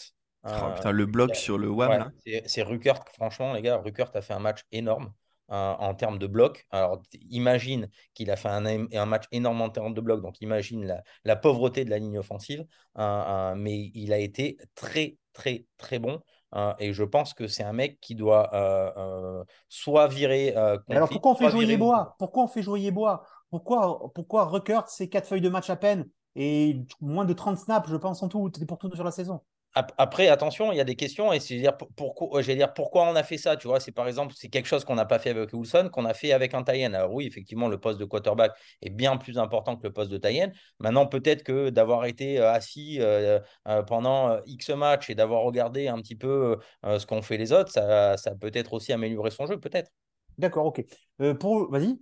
[0.46, 2.12] Oh, putain, le bloc sur le WAM ouais, là.
[2.26, 5.12] c'est c'est Ruckert, franchement, les gars, Ruckert a fait un match énorme
[5.52, 6.66] euh, en termes de bloc.
[6.72, 11.04] Alors, imagine qu'il a fait un, match énorme en termes de bloc, donc imagine la,
[11.24, 12.66] la pauvreté de la ligne offensive,
[12.98, 16.22] Euh, euh, mais il a été très, très, très bon.
[16.56, 20.56] Euh, et je pense que c'est un mec qui doit euh, euh, soit virer
[20.90, 22.16] alors, pourquoi on fait jouer Yeboah?
[22.18, 22.92] Pourquoi on fait jouer
[23.50, 27.90] Pourquoi, pourquoi Ruckert, c'est quatre feuilles de match à peine et moins de 30 snaps,
[27.90, 29.42] je pense, en tout, pour tout sur la saison?
[29.76, 33.04] Après, attention, il y a des questions et c'est dire pour- pourquoi, j'allais dire pourquoi
[33.04, 33.56] on a fait ça.
[33.56, 36.06] Tu vois, c'est par exemple, c'est quelque chose qu'on n'a pas fait avec Wilson, qu'on
[36.06, 36.94] a fait avec un Tayen.
[36.94, 38.52] Alors oui, effectivement, le poste de quarterback
[38.82, 40.52] est bien plus important que le poste de Tayen.
[40.80, 45.88] Maintenant, peut-être que d'avoir été euh, assis euh, euh, pendant X matchs et d'avoir regardé
[45.88, 49.46] un petit peu ce qu'ont fait les autres, ça, ça peut être aussi améliorer son
[49.46, 49.92] jeu, peut-être.
[50.40, 50.84] D'accord, ok.
[51.22, 51.70] Euh, pour...
[51.70, 52.00] Vas-y.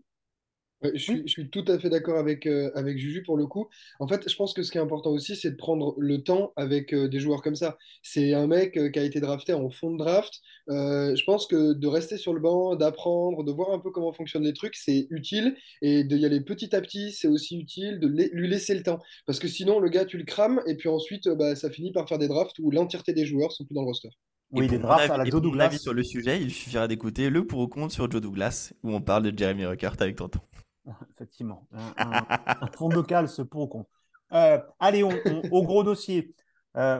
[0.83, 1.23] Ouais, je suis, Oui.
[1.25, 3.67] je suis tout à fait d'accord avec, euh, avec Juju pour le coup.
[3.99, 6.53] En fait, je pense que ce qui est important aussi, c'est de prendre le temps
[6.55, 7.77] avec euh, des joueurs comme ça.
[8.03, 10.35] C'est un mec euh, qui a été drafté en fond de draft.
[10.69, 14.13] Euh, je pense que de rester sur le banc, d'apprendre, de voir un peu comment
[14.13, 15.55] fonctionnent les trucs, c'est utile.
[15.81, 18.99] Et d'y aller petit à petit, c'est aussi utile de la- lui laisser le temps.
[19.25, 21.91] Parce que sinon, le gars, tu le crames, et puis ensuite, euh, bah, ça finit
[21.91, 24.09] par faire des drafts où l'entièreté des joueurs sont plus dans le roster.
[24.55, 25.79] Et Oui, pour des mon drafts à la et Joe pour mon avis Douglas.
[25.79, 29.01] sur le sujet, il suffira d'écouter le pour ou contre sur Joe Douglas, où on
[29.01, 30.39] parle de Jeremy Ruckert avec Tonton.
[31.13, 31.67] Effectivement.
[31.71, 32.25] Un, un-
[32.99, 33.89] un calce pour ou contre.
[34.33, 36.33] Euh, allez, on- on- au gros dossier.
[36.75, 36.99] Euh,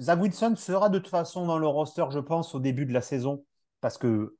[0.00, 3.02] Zach Wilson sera de toute façon dans le roster, je pense, au début de la
[3.02, 3.44] saison.
[3.80, 4.36] Parce que.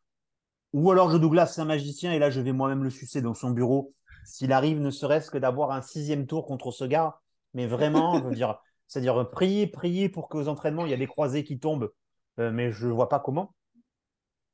[0.74, 3.34] Ou alors Joe Douglas, c'est un magicien, et là, je vais moi-même le sucer dans
[3.34, 3.94] son bureau.
[4.26, 7.18] S'il arrive, ne serait-ce que d'avoir un sixième tour contre ce gars.
[7.54, 11.06] Mais vraiment, je veux dire, c'est-à-dire prier, prier pour qu'aux entraînements, il y a des
[11.06, 11.90] croisés qui tombent.
[12.38, 13.54] Euh, mais je ne vois pas comment.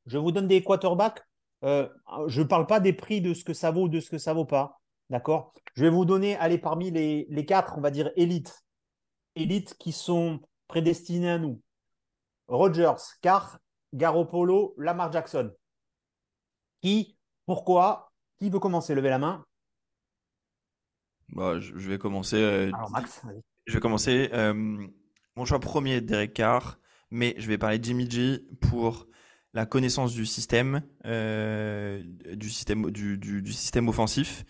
[0.07, 1.23] Je vous donne des quarterbacks.
[1.65, 1.89] Euh,
[2.27, 4.19] je ne parle pas des prix de ce que ça vaut ou de ce que
[4.19, 4.81] ça vaut pas.
[5.11, 5.53] D'accord?
[5.75, 8.65] Je vais vous donner, allez, parmi les, les quatre, on va dire élites.
[9.37, 11.61] Élites qui sont prédestinés à nous.
[12.49, 13.59] Rodgers, Carr,
[13.95, 15.53] Garoppolo, Lamar Jackson.
[16.83, 18.95] Qui, pourquoi Qui veut commencer?
[18.95, 19.45] Levez la main.
[21.31, 22.37] Bon, je, je vais commencer.
[22.37, 23.41] euh, Alors, Max, vas-y.
[23.67, 24.31] Je vais commencer.
[24.33, 24.87] euh,
[25.37, 26.79] mon choix premier, Derek Carr,
[27.11, 29.07] mais je vais parler de Jimmy G pour
[29.55, 32.03] la connaissance du système, euh,
[32.35, 34.45] du système, du, du- du système offensif,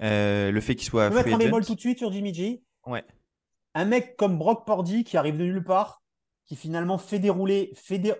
[0.00, 1.66] euh, le fait qu'il soit mettre free un bémol agent.
[1.66, 2.62] tout de suite sur Jimmy G?
[2.86, 3.04] Ouais.
[3.74, 6.02] Un mec comme Brock Purdy qui arrive de nulle part,
[6.46, 8.14] qui finalement fait dérouler, fait dé-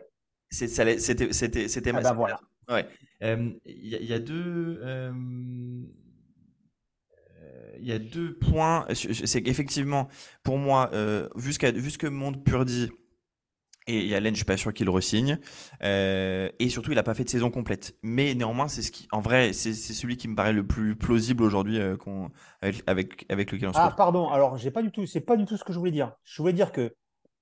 [0.51, 1.33] C'était, c'était,
[1.69, 2.41] c'était Ah bah voilà.
[2.69, 2.87] Ouais.
[3.23, 4.81] Euh, Il y, a- il y a deux.
[4.83, 5.13] euh,
[7.43, 8.87] euh, Il y a deux points.
[8.93, 10.09] C'est qu'effectivement,
[10.43, 12.91] pour moi, euh, vu, ce vu ce que montre Purdy,
[13.87, 15.39] et Yalen, je suis pas sûr qu'il re-signe.
[15.83, 17.97] Euh, et surtout, il a pas fait de saison complète.
[18.03, 21.43] Mais néanmoins, c'est ce qui, en vrai, c'est celui qui me paraît le plus plausible
[21.43, 21.97] aujourd'hui euh,
[22.63, 24.29] avec, avec, avec lequel on se Ah, pardon.
[24.29, 26.13] Alors, j'ai pas du tout, c'est pas du tout ce que je voulais dire.
[26.23, 26.95] Je voulais dire que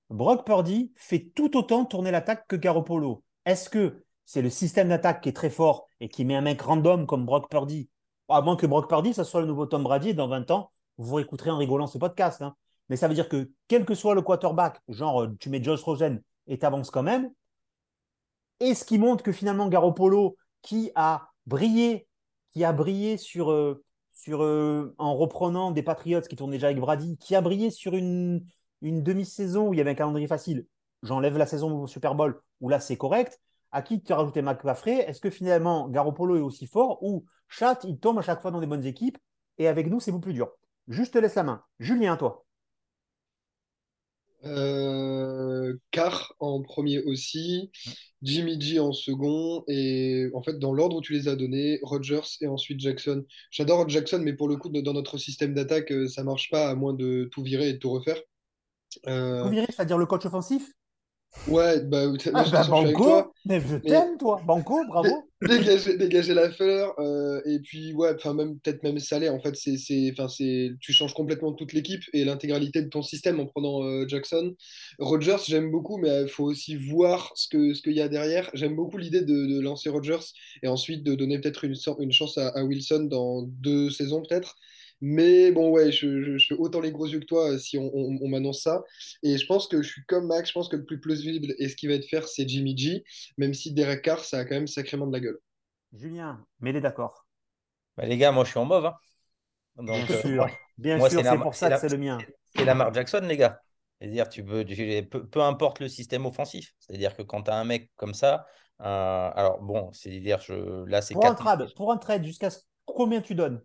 [0.09, 3.23] Brock Purdy fait tout autant tourner l'attaque que Garoppolo.
[3.45, 6.61] Est-ce que c'est le système d'attaque qui est très fort et qui met un mec
[6.61, 7.89] random comme Brock Purdy?
[8.29, 10.71] À moins que Brock Purdy, ça soit le nouveau Tom Brady et dans 20 ans,
[10.97, 12.41] vous réécouterez en rigolant ce podcast.
[12.41, 12.55] hein.
[12.89, 15.81] Mais ça veut dire que quel que soit le quarterback, genre euh, tu mets Josh
[15.83, 17.31] Rosen et t'avances quand même,
[18.59, 22.07] et ce qui montre que finalement Garoppolo, qui a brillé,
[22.51, 26.79] qui a brillé sur, euh, sur euh, en reprenant des Patriots qui tournent déjà avec
[26.79, 28.45] Brady, qui a brillé sur une,
[28.81, 30.65] une demi-saison où il y avait un calendrier facile.
[31.01, 33.39] J'enlève la saison au Super Bowl où là c'est correct.
[33.71, 37.79] À qui tu as rajouté McCaffrey Est-ce que finalement Garoppolo est aussi fort ou Chat
[37.83, 39.17] il tombe à chaque fois dans des bonnes équipes
[39.57, 40.51] et avec nous c'est beaucoup plus dur?
[40.87, 41.63] Juste te laisse la main.
[41.79, 42.42] Julien, toi.
[44.45, 47.71] Euh, Carr en premier aussi,
[48.21, 52.21] Jimmy G en second, et en fait, dans l'ordre où tu les as donnés, Rodgers
[52.41, 53.25] et ensuite Jackson.
[53.51, 56.75] J'adore Jackson, mais pour le coup, dans notre système d'attaque, euh, ça marche pas à
[56.75, 58.19] moins de tout virer et de tout refaire.
[59.07, 60.71] Euh, virez, c'est-à-dire le coach offensif?
[61.47, 64.41] Ouais, bah, Ah bah Banco, mais je t'aime toi.
[64.45, 65.29] Banco, bravo.
[65.41, 69.41] dé- dégager, dégager la fleur, euh, et puis, ouais, enfin, même, peut-être même Salé, en
[69.41, 73.39] fait, c'est, c'est, enfin, c'est, tu changes complètement toute l'équipe et l'intégralité de ton système
[73.41, 74.55] en prenant euh, Jackson.
[74.99, 78.49] Rodgers, j'aime beaucoup, mais il faut aussi voir ce que, ce qu'il y a derrière.
[78.53, 80.23] J'aime beaucoup l'idée de, de lancer Rodgers
[80.61, 84.55] et ensuite de donner peut-être une, une chance à, à Wilson dans deux saisons, peut-être.
[85.05, 87.77] Mais bon, ouais, je, je, je fais autant les gros yeux que toi euh, si
[87.77, 88.83] on, on- on m'annonce ça.
[89.23, 91.69] Et je pense que je suis comme Max, je pense que le plus plausible et
[91.69, 93.03] ce qui va être faire, c'est Jimmy G,
[93.37, 95.39] même si Derek Carr, ça a quand même sacrément de la gueule.
[95.93, 97.25] Julien, mais d'accord.
[97.97, 98.85] Bah, les gars, moi, je suis en mauve.
[98.85, 98.95] hein.
[99.85, 101.79] Bien Donc, euh, sûr, moi, bien moi, sûr, c'est c'est la, pour ça que la,
[101.79, 102.27] c'est le mien.
[102.55, 103.61] c'est Lamar Jackson, les gars.
[104.01, 106.73] C'est-à-dire, tu peux, tu- peu, peu importe le système offensif.
[106.79, 108.47] C'est-à-dire que quand tu as un mec comme ça,
[108.81, 112.49] euh, alors bon, c'est-à-dire, je, là, c'est Pour un 4 trade, pour un trade, jusqu'à
[112.49, 113.63] ce- combien tu donnes?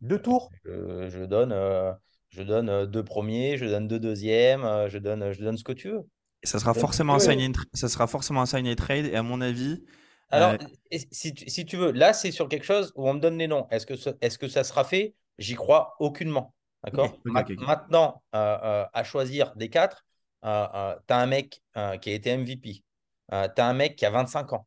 [0.00, 0.50] Deux tours?
[0.64, 1.92] Je, je donne, euh,
[2.30, 5.64] je donne euh, deux premiers, je donne deux deuxièmes, euh, je donne, je donne ce
[5.64, 6.06] que tu veux.
[6.42, 9.06] Et ça sera Je forcément un sign ça sera forcément un sign and trade.
[9.06, 9.82] Et à mon avis,
[10.30, 10.56] Alors,
[10.92, 13.38] euh, si tu, si tu veux, là, c'est sur quelque chose où on me donne
[13.38, 13.66] les noms.
[13.70, 15.14] Est-ce que, ça- est-ce que ça sera fait?
[15.38, 16.54] J'y crois aucunement.
[16.84, 17.18] D'accord?
[17.56, 20.04] Maintenant, euh, euh, à choisir des quatre,
[20.44, 22.84] euh, euh, tu as un mec euh, qui a été MVP.
[23.30, 24.66] tu as un mec qui a 25 ans.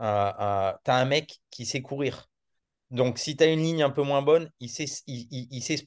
[0.00, 2.28] Euh, tu as un mec qui sait courir.
[2.94, 5.62] Donc, si tu as une ligne un peu moins bonne, il sait, il, il- il
[5.62, 5.84] sait,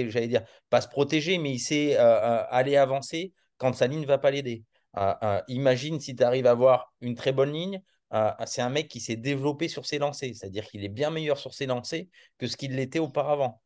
[0.00, 4.00] il j'allais dire, pas se protéger, mais il sait euh, aller avancer quand sa ligne
[4.00, 4.64] ne va pas l'aider.
[4.96, 7.82] Euh, euh, imagine si tu arrives à avoir une très bonne ligne,
[8.14, 11.38] euh, c'est un mec qui s'est développé sur ses lancers, c'est-à-dire qu'il est bien meilleur
[11.38, 12.04] sur ses lancers
[12.38, 13.60] que ce qu'il l'était auparavant.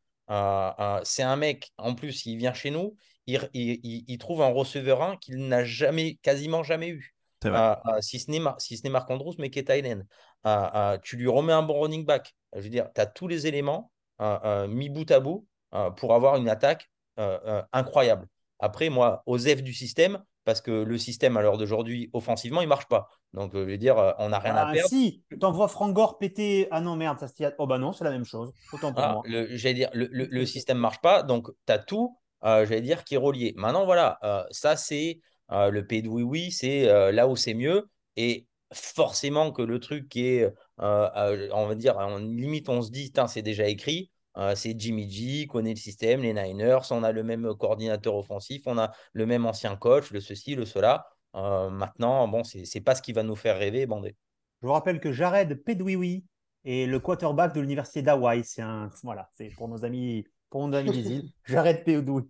[1.05, 5.47] C'est un mec, en plus, il vient chez nous, il, trouve un receveur 1 qu'il
[5.47, 7.15] n'a jamais, quasiment jamais eu.
[7.47, 9.97] Euh, si ce n'est Mar- si Marc Andrews, mais qui est.
[10.47, 12.35] Euh, tu lui remets un bon running back.
[12.55, 15.91] Je veux dire, tu as tous les éléments euh, euh, mis bout à bout euh,
[15.91, 16.91] pour avoir une attaque
[17.73, 18.27] incroyable.
[18.59, 22.69] Après, moi, aux F du système, parce que le système à l'heure d'aujourd'hui, offensivement, il
[22.69, 23.09] marche pas.
[23.35, 24.89] Donc, je veux dire, on n'a rien à Ah, perdre.
[24.89, 26.67] si, t'envoies Frank Gore péter.
[26.71, 27.53] Ah non, merde, ça se tient.
[27.59, 28.53] Oh bah non, c'est la même chose.
[28.73, 29.23] Autant pour Ah, moi.
[29.27, 32.81] le, j'allais dire, le, le, le système marche pas, donc tu as tout, euh, j'allais
[32.81, 33.53] dire, qui est relié.
[33.57, 35.21] Maintenant, voilà, euh, ça, c'est
[35.53, 37.89] euh, le pays de oui-oui, c'est là où c'est mieux.
[38.17, 40.53] Et forcément que le truc qui est, euh,
[41.17, 44.11] euh, on va dire, en limite, on se dit, c'est déjà écrit.
[44.37, 48.63] euh, c'est Jimmy G, connaît le système, les Niners, on a le même coordinateur offensif,
[48.67, 51.07] on a le même ancien coach, le ceci, le cela.
[51.35, 54.17] Euh, maintenant, bon, c'est c'est pas ce qui va nous faire rêver, bandé.
[54.63, 56.25] Je vous rappelle que Jared Pedwiwi
[56.65, 58.45] est le quarterback de l'université d'Hawaï.
[58.45, 58.91] C'est un.
[59.03, 61.29] Voilà, c'est pour nos amis, pour nos amis des îles.
[61.47, 62.29] Jared Pedwiwi.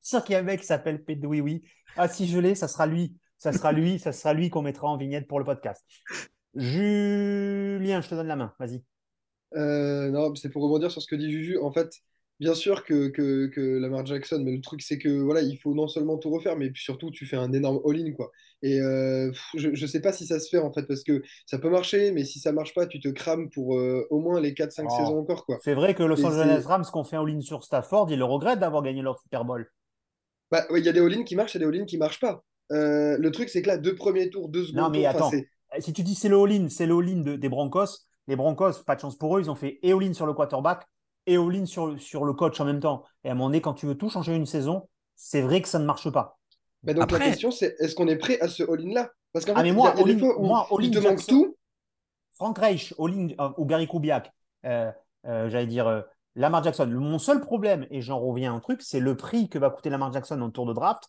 [0.00, 1.62] C'est sûr qu'il y a un mec qui s'appelle Pedwiwi.
[1.96, 3.16] Ah, si je l'ai, ça sera lui.
[3.40, 5.82] Ça sera lui, ça sera lui qu'on mettra en vignette pour le podcast.
[6.54, 8.54] Julien, je te donne la main.
[8.60, 8.84] Vas-y.
[9.56, 11.58] Euh, non, c'est pour rebondir sur ce que dit Juju.
[11.58, 11.90] En fait,
[12.38, 15.74] bien sûr que, que, que Lamar Jackson, mais le truc, c'est que voilà, il faut
[15.74, 18.30] non seulement tout refaire, mais surtout, tu fais un énorme all-in, quoi.
[18.62, 21.58] Et euh, je, je sais pas si ça se fait, en fait, parce que ça
[21.58, 24.52] peut marcher, mais si ça marche pas, tu te crames pour euh, au moins les
[24.52, 24.90] 4-5 Oh.
[24.90, 25.58] saisons encore, quoi.
[25.64, 28.60] C'est vrai que Los Et Angeles Rams, qu'on fait ligne sur Stafford, ils le regrettent
[28.60, 29.70] d'avoir gagné leur Super Bowl.
[30.50, 32.44] Bah, ouais, il y a des all-in qui marchent et des all-in qui marchent pas.
[32.72, 35.30] Euh, le truc, c'est que là, deux premiers tours, deux seconds Non, mais tours, attends.
[35.78, 37.86] Si tu dis c'est le all-in, c'est le all-in de- des Broncos.
[38.26, 40.86] Les Broncos, pas de chance pour eux, ils ont fait et all-in sur le quarterback
[41.26, 43.04] et all-in sur, sur le coach en même temps.
[43.24, 45.68] Et à un moment donné, quand tu veux tout changer une saison, c'est vrai que
[45.68, 46.38] ça ne marche pas.
[46.82, 49.10] Bah, donc la question, c'est est-ce qu'on est prêt à ce all-in-là?
[49.32, 50.90] Parce qu'en Ah, fait, moi, il y a des all-in- fois où moi, il all-in
[50.90, 51.56] te manque Jackson- tout.
[52.32, 54.32] Frank Reich, all-in, euh, ou Gary Kubiak,
[54.64, 54.90] euh,
[55.26, 56.00] euh, j'allais dire euh,
[56.36, 56.86] Lamar Jackson.
[56.86, 59.90] Mon seul problème, et j'en reviens à un truc, c'est le prix que va coûter
[59.90, 61.04] Lamar Jackson en tour de draft,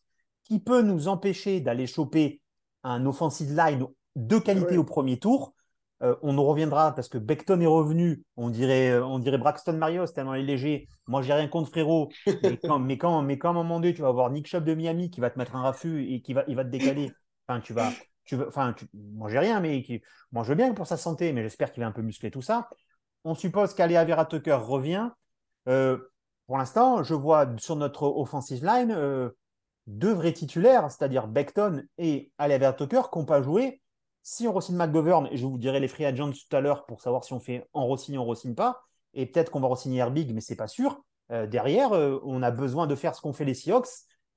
[0.51, 2.41] qui peut nous empêcher d'aller choper
[2.83, 3.87] un offensive line
[4.17, 4.77] de qualité ouais.
[4.77, 5.55] au premier tour.
[6.03, 8.25] Euh, on en reviendra parce que Beckton est revenu.
[8.35, 10.89] On dirait, on dirait Braxton Marios tellement il est léger.
[11.07, 12.09] Moi, j'ai rien contre frérot.
[12.43, 14.65] Mais quand, mais quand, mais quand à un moment donné, tu vas avoir Nick Chubb
[14.65, 17.13] de Miami qui va te mettre un raffut et qui va, il va te décaler.
[17.47, 17.89] Enfin, tu vas,
[18.25, 20.01] tu veux, enfin, tu- moi j'ai rien, mais qui,
[20.33, 22.41] moi je veux bien pour sa santé, mais j'espère qu'il va un peu muscler tout
[22.41, 22.67] ça.
[23.23, 25.11] On suppose qu'Aléa Vera Tucker revient.
[25.69, 25.97] Euh,
[26.45, 29.29] pour l'instant, je vois sur notre offensive line euh,
[29.91, 33.81] deux vrais titulaires, c'est-à-dire Beckton et Aléa Vera Tucker, qui n'ont pas joué.
[34.23, 37.01] Si on re-signe McGovern, et je vous dirai les free agents tout à l'heure pour
[37.01, 39.99] savoir si on fait en re-signe ou on re-signe pas, et peut-être qu'on va re-signer
[39.99, 41.03] Herbig, mais c'est pas sûr.
[41.31, 43.87] Euh, derrière, euh, on a besoin de faire ce qu'ont fait les Seahawks.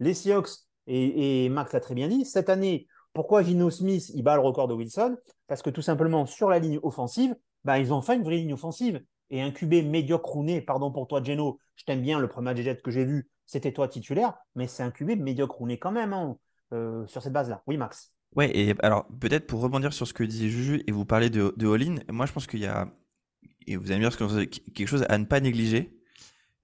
[0.01, 0.51] Les Seahawks,
[0.87, 4.69] et, Max l'a très bien dit, cette année, pourquoi Gino Smith il bat le record
[4.69, 5.17] de Wilson?
[5.47, 8.55] Parce que tout simplement, sur la ligne offensive, bah, ils ont fait une vraie ligne
[8.55, 9.03] offensive.
[9.31, 10.37] Et un QB médiocre
[10.67, 13.89] pardon pour toi, Geno, je t'aime bien, le premier match que j'ai vu, c'était toi
[13.89, 16.37] titulaire, mais c'est un QB médiocre ou né quand même hein,
[16.73, 17.63] euh, sur cette base-là.
[17.67, 18.13] Oui, Max.
[18.35, 21.55] Ouais, et alors peut-être pour rebondir sur ce que dit Juju et vous parler de,
[21.57, 22.93] de all-in, moi je pense qu'il y a,
[23.67, 24.17] et vous allez me dire
[24.75, 25.97] quelque chose à ne pas négliger,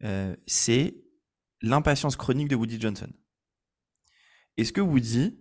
[0.03, 0.97] euh, c'est
[1.63, 3.09] l'impatience chronique de Woody Johnson.
[4.57, 5.39] est-ce que Woody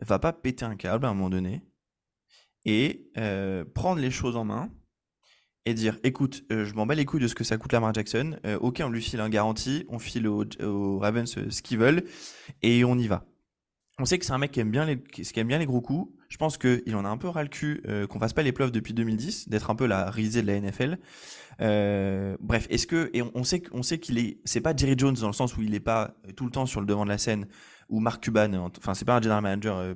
[0.00, 1.62] va pas péter un câble à un moment donné
[2.64, 4.70] et euh, prendre les choses en main
[5.68, 7.92] et dire écoute, euh, je m'en bats les couilles de ce que ça coûte Lamar
[7.92, 8.38] Jackson.
[8.46, 12.04] Euh, ok, on lui file un garantie, on file aux, Ravens euh, ce qu'ils veulent
[12.62, 13.26] et on y va.
[13.98, 15.80] On sait que c'est un mec qui aime bien les, qui aime bien les gros
[15.80, 16.10] coups.
[16.28, 18.52] Je pense qu'il en a un peu ras le cul euh, qu'on fasse pas les
[18.52, 20.98] playoffs depuis 2010, d'être un peu la risée de la NFL.
[21.60, 25.14] Euh, bref, est-ce que et on, sait qu'on sait qu'il est, c'est pas Jerry Jones
[25.14, 27.18] dans le sens où il est pas tout le temps sur le devant de la
[27.18, 27.46] scène
[27.88, 28.54] ou Mark Cuban.
[28.54, 29.94] en- Enfin, c'est pas un general manager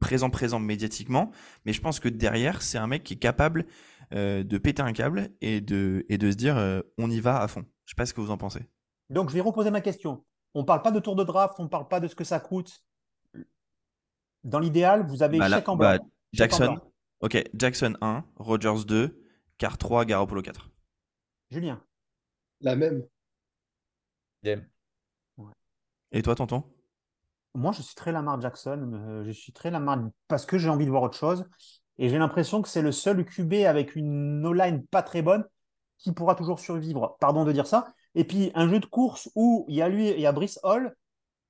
[0.00, 1.30] présent présent médiatiquement,
[1.64, 3.66] mais je pense que derrière c'est un mec qui est capable
[4.12, 7.40] euh, de péter un câble et de et de se dire euh, on y va
[7.42, 7.64] à fond.
[7.84, 8.68] Je sais pas ce que vous en pensez.
[9.08, 10.24] Donc, je vais reposer ma question.
[10.54, 12.82] On parle pas de tour de draft, on parle pas de ce que ça coûte.
[14.44, 15.92] Dans l'idéal, vous avez Bah là- chèque en bah.
[15.94, 16.92] Chèque en Jackson, blanc.
[17.20, 19.22] ok, Jackson 1, Rogers 2,
[19.58, 20.70] Carr 3, Garoppolo 4.
[21.50, 21.82] Julien.
[22.60, 23.04] La même.
[26.12, 26.64] Et toi, tonton?
[27.54, 28.92] Moi, je suis très Lamar Jackson.
[28.94, 31.44] euh, je suis très Lamar parce que j'ai envie de voir autre chose.
[32.00, 35.44] Et j'ai l'impression que c'est le seul QB avec une no-line pas très bonne
[35.98, 37.16] qui pourra toujours survivre.
[37.20, 37.92] Pardon de dire ça.
[38.14, 40.32] Et puis, un jeu de course où il y a lui et il y a
[40.32, 40.96] Brice Hall.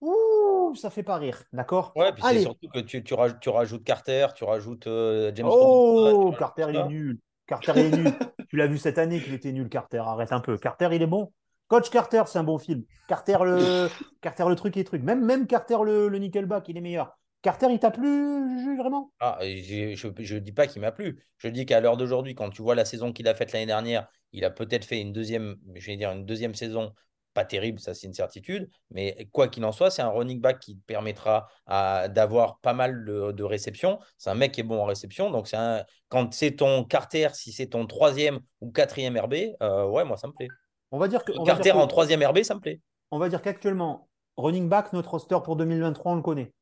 [0.01, 1.45] Ouh, ça fait pas rire.
[1.53, 1.93] D'accord?
[1.95, 5.47] Ouais, puis c'est surtout que tu, tu, raj- tu rajoutes Carter, tu rajoutes euh, James
[5.49, 7.19] Oh, Carter, il est nul.
[7.47, 8.13] Carter, il est nul.
[8.49, 10.03] tu l'as vu cette année qu'il était nul, Carter.
[10.05, 10.59] Arrête un peu.
[10.59, 11.33] Carter, il est bon.
[11.69, 12.83] Coach Carter, c'est un bon film.
[13.07, 13.89] Carter, le,
[14.21, 15.05] Carter, le truc et truc.
[15.05, 17.17] Même, même Carter, le, le Nickelback, il est meilleur.
[17.43, 19.13] Carter, il t'a plu, vraiment?
[19.21, 21.25] Ah, je ne dis pas qu'il m'a plu.
[21.39, 24.09] Je dis qu'à l'heure d'aujourd'hui, quand tu vois la saison qu'il a faite l'année dernière,
[24.33, 26.93] il a peut-être fait une deuxième, je vais dire une deuxième saison
[27.33, 28.69] pas terrible, ça c'est une certitude.
[28.91, 33.05] Mais quoi qu'il en soit, c'est un running back qui te permettra d'avoir pas mal
[33.05, 33.99] de, de réceptions.
[34.19, 35.31] C'est un mec qui est bon en réception.
[35.31, 39.87] Donc c'est un, quand c'est ton Carter, si c'est ton troisième ou quatrième RB, euh,
[39.87, 40.49] ouais, moi ça me plaît.
[40.91, 41.33] On va dire que.
[41.33, 42.81] on va Carter dire que- en troisième RB, ça me plaît.
[43.13, 46.53] on va dire qu'actuellement, running back, notre roster pour 2023, on le connaît.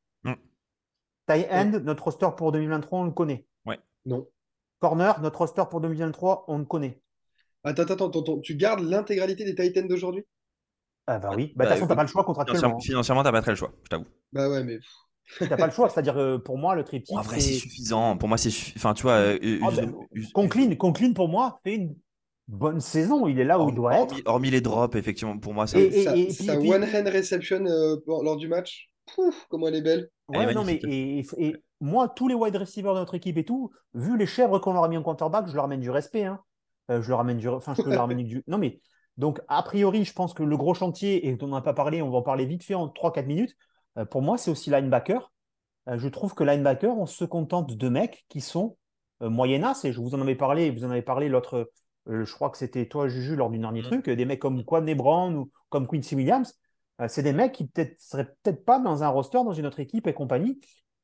[1.29, 3.45] Tight end, notre roster pour 2023, on le connaît.
[4.07, 4.27] Non.
[4.81, 7.01] Corner, notre roster pour 2023, on le connaît.
[7.64, 10.25] Attends, attends, attends, tu gardes l'intégralité des Titans d'aujourd'hui?
[11.07, 11.53] Ah bah oui.
[11.57, 12.61] Bah, de Bah, toute façon, t'as pas le choix contractuellement.
[12.61, 14.07] Financièrement, financièrement, t'as pas très le choix, je t'avoue.
[14.33, 14.79] Bah ouais, mais.
[15.41, 15.91] T'as pas le choix.
[15.91, 17.17] C'est-à-dire, euh, pour moi, le triptyque.
[17.17, 18.17] En vrai, c'est suffisant.
[18.17, 21.61] Pour moi, c'est Enfin, tu vois, euh, Ah, us- ben, us- Conklin, Conklin, pour moi,
[21.64, 21.97] fait une
[22.47, 23.27] bonne saison.
[23.27, 24.12] Il est là où il doit être.
[24.12, 25.79] hormis- hormis les drops, effectivement, pour moi, ça.
[25.79, 29.47] Et- et- Sa, puis- sa et puis- one-hand reception euh, pour- lors du match, pouf,
[29.49, 30.11] comment elle est belle.
[30.33, 33.38] Elle est Ouais, non, mais et, et moi, tous les wide receivers de notre équipe
[33.38, 35.90] et tout, vu les chèvres qu'on leur a mis en quarterback, je leur amène du
[35.90, 36.25] respect.
[36.25, 36.40] Hein.
[36.90, 37.49] Euh, je leur amène du.
[37.49, 38.42] Enfin, je peux leur amener du.
[38.47, 38.81] Non, mais
[39.16, 42.03] donc, a priori, je pense que le gros chantier, et dont on n'a pas parlé,
[42.03, 43.57] on va en parler vite fait en 3-4 minutes,
[43.99, 45.33] euh, pour moi, c'est aussi linebacker.
[45.88, 48.77] Euh, je trouve que linebacker, on se contente de mecs qui sont
[49.23, 51.71] euh, moyennas, et je vous en avais parlé, vous en avez parlé l'autre,
[52.09, 53.87] euh, je crois que c'était toi, Juju, lors du dernier Mhm.
[53.87, 56.59] truc, euh, des mecs comme Kwame Brown ou comme Quincy Williams.
[57.00, 59.80] Euh, c'est des mecs qui peut-être seraient peut-être pas dans un roster, dans une autre
[59.80, 60.61] équipe et compagnie.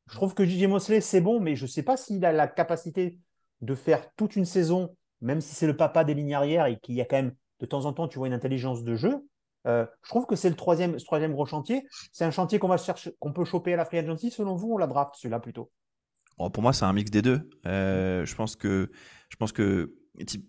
[0.08, 2.46] Je trouve que JJ Mosley, c'est bon, mais je ne sais pas s'il a la
[2.46, 3.18] capacité
[3.60, 6.94] de faire toute une saison, même si c'est le papa des lignes arrières et qu'il
[6.94, 9.26] y a quand même de temps en temps, tu vois une intelligence de jeu.
[9.66, 11.86] Euh, je trouve que c'est le troisième, troisième gros chantier.
[12.12, 14.30] C'est un chantier qu'on va chercher, qu'on peut choper à la free agency.
[14.30, 15.70] Selon vous, on la draft celui-là plutôt?
[16.36, 17.48] Bon, pour moi, c'est un mix des deux.
[17.64, 18.90] Euh, je pense que,
[19.30, 19.94] je pense que
[20.26, 20.44] ty-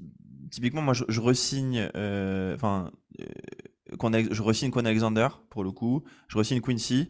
[0.51, 1.89] typiquement, moi, je, resigne,
[2.53, 2.91] enfin,
[3.99, 6.03] qu'on a- je resigne Quan Alexander pour le coup.
[6.27, 7.09] Je resigne Quincy.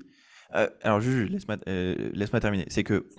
[0.54, 2.66] Euh, alors, Juju, laisse-moi euh, laisse-moi terminer.
[2.70, 3.10] C'est que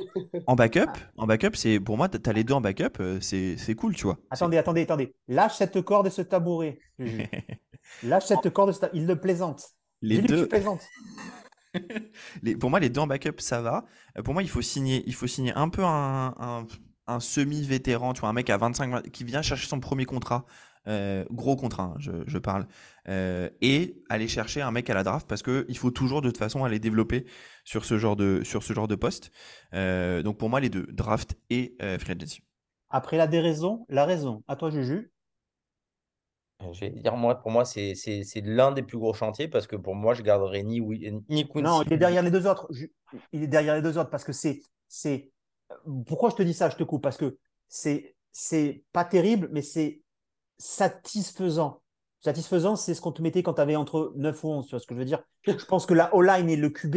[0.46, 3.94] en backup, en backup, c'est pour moi, t'as les deux en backup, euh, c'est cool,
[3.94, 4.18] tu vois.
[4.30, 5.14] Attendez, attendez, attendez.
[5.28, 6.78] Lâche cette corde et ce tabouret.
[6.98, 7.24] Juju.
[8.04, 8.86] Lâche cette corde et ce.
[8.94, 9.62] Il le plaisante.
[10.02, 10.82] Les Dis-lui que deux, tu plaisantes.
[12.42, 13.84] les- pour moi, les deux en backup, ça va.
[14.18, 16.66] Euh, Pour moi, il faut signer, il faut signer un peu un, un-
[17.06, 20.44] un semi-vétéran, tu vois, un mec à 25, 20 qui vient chercher son premier contrat,
[20.88, 22.66] euh, gros contrat, hein, je, je parle,
[23.08, 26.28] euh, et aller chercher un mec à la draft parce que il faut toujours de
[26.28, 27.26] toute façon aller développer
[27.64, 29.30] sur ce genre de, sur ce genre de poste.
[29.74, 32.40] Euh, donc pour moi, les deux, draft et euh, free agency.
[32.90, 34.42] Après la déraison, la raison.
[34.48, 35.10] À toi, Juju.
[36.72, 39.66] Je vais dire, moi, pour moi, c'est c'est- c'est l'un des plus gros chantiers parce
[39.66, 40.80] que pour moi, je garderai ni,
[41.28, 41.62] ni Quincy.
[41.62, 42.68] Non, il est derrière les deux autres.
[43.32, 45.30] Il est derrière les deux autres parce que c'est, c'est.
[46.06, 47.02] Pourquoi je te dis ça Je te coupe?
[47.02, 47.38] Parce que
[47.68, 50.00] c'est, c'est pas terrible, mais c'est
[50.58, 51.80] satisfaisant.
[52.20, 54.66] Satisfaisant, c'est ce qu'on te mettait quand tu avais entre 9 ou 11.
[54.66, 55.22] Tu vois ce que je veux dire?
[55.46, 56.96] Je pense que la O-line et le QB,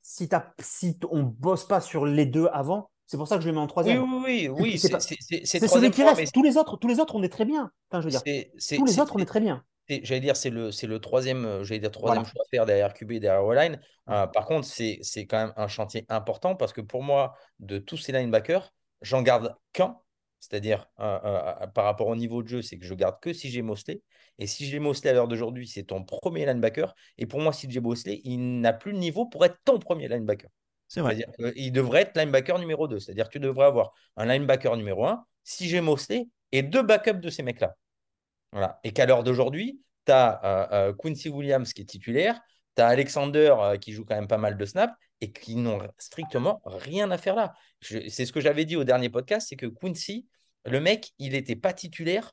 [0.00, 0.28] si,
[0.60, 3.60] si on bosse pas sur les deux avant, c'est pour ça que je le mets
[3.60, 4.02] en troisième.
[4.02, 6.32] oui, oui, oui, C'est celui qui reste.
[6.32, 7.70] Tous les autres, tous les autres, on est très bien.
[7.90, 9.62] Enfin, je veux dire, tous les autres, on est très bien.
[9.88, 12.32] J'allais dire, c'est le, c'est le troisième, euh, j'allais dire, troisième Voilà.
[12.32, 13.78] choix à faire derrière QB et derrière O-line.
[14.08, 17.78] Euh, par contre, c'est c'est quand même un chantier important parce que pour moi, de
[17.78, 18.72] tous ces linebackers,
[19.02, 19.98] j'en garde qu'un.
[20.42, 23.60] C'est-à-dire euh, euh, par rapport au niveau de jeu, c'est que je garde que CJ
[23.62, 24.02] Mosley.
[24.40, 26.96] Et CJ Mosley, à l'heure d'aujourd'hui, c'est ton premier linebacker.
[27.16, 30.50] Et pour moi, CJ Mosley, il n'a plus le niveau pour être ton premier linebacker.
[30.88, 31.14] C'est vrai.
[31.14, 32.98] C'est-à-dire qu'il devrait être linebacker numéro 2.
[32.98, 37.30] C'est-à-dire que tu devrais avoir un linebacker numéro 1, CJ Mosley et deux backups de
[37.30, 37.76] ces mecs-là.
[38.50, 38.80] Voilà.
[38.82, 42.40] Et qu'à l'heure d'aujourd'hui, tu as Quincy Williams qui est titulaire,
[42.76, 45.78] tu as Alexander euh, qui joue quand même pas mal de snaps et qui n'ont
[45.98, 47.54] strictement rien à faire là.
[47.80, 50.26] C'est ce que j'avais dit au dernier podcast, c'est que Quincy,
[50.64, 52.32] le mec, il n'était pas titulaire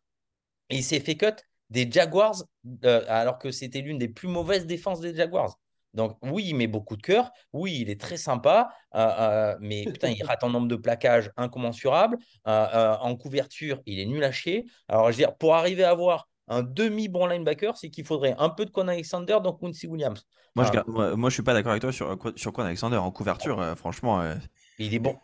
[0.69, 1.35] et il s'est fait cut
[1.69, 2.43] des Jaguars
[2.83, 5.59] euh, alors que c'était l'une des plus mauvaises défenses des Jaguars.
[5.93, 10.09] Donc oui, il met beaucoup de cœur, oui, il est très sympa, euh, mais putain,
[10.09, 12.17] il rate un nombre de plaquages incommensurable.
[12.45, 14.65] en couverture, il est nul à chier.
[14.87, 18.49] Alors je veux dire, pour arriver à avoir un demi-bon linebacker, c'est qu'il faudrait un
[18.49, 20.25] peu de Con Alexander dans Quincy Williams.
[20.55, 22.97] Moi, je, moi, moi, je suis pas d'accord avec toi sur, sur Con Alexander.
[22.97, 24.21] En couverture, euh, franchement.
[24.21, 24.35] Euh,
[24.79, 25.17] il est bon.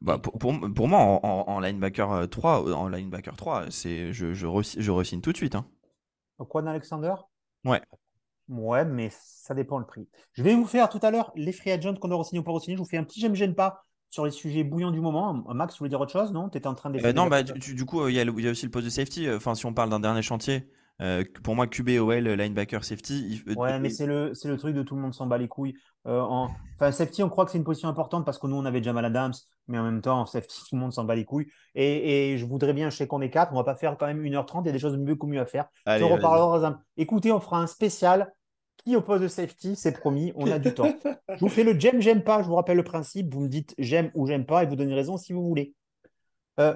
[0.00, 4.46] Bah, pour, pour, moi, en, en, linebacker 3, en linebacker 3 c'est, je, je,
[4.78, 5.54] je re tout de suite.
[5.54, 5.66] Hein.
[6.48, 7.14] Quan Alexander?
[7.64, 7.80] Ouais.
[8.48, 10.08] Ouais, mais ça dépend le prix.
[10.32, 12.58] Je vais vous faire tout à l'heure les free agents qu'on aura signé ou pas
[12.60, 12.76] signé.
[12.76, 15.44] Je vous fais un petit j'aime, j'aime pas sur les sujets bouillants du moment.
[15.54, 16.48] Max, tu voulais dire autre chose, non?
[16.48, 17.04] Tu étais en train de.
[17.04, 19.30] Euh, non, bah, du, coup, euh, il y, a aussi le poste de safety.
[19.30, 23.42] Enfin, si on parle d'un dernier chantier, euh, pour moi, QB, OL, linebacker, safety.
[23.56, 25.74] Ouais, mais c'est le, le truc de tout le monde s'en bat les couilles.
[26.04, 26.48] en...
[26.76, 29.04] Enfin, safety, on croit que c'est une position importante parce que nous, on avait Jamal
[29.04, 29.34] Adams,
[29.66, 31.48] mais en même temps, safety, tout le monde s'en bat les couilles.
[31.74, 34.06] Et, et, je voudrais bien, je sais qu'on est 4, on va pas faire quand
[34.06, 35.66] même 1h30, il y a des choses mieux, mieux à faire.
[35.84, 36.80] Allez, on reparlera.
[36.96, 38.32] Écoutez, on fera un spécial
[38.88, 40.98] qui au poste de safety, c'est promis, on a du temps.
[41.28, 43.74] Je vous fais le j'aime, j'aime pas, je vous rappelle le principe, vous me dites
[43.78, 45.74] j'aime ou j'aime pas et vous donnez raison si vous voulez.
[46.58, 46.74] Euh,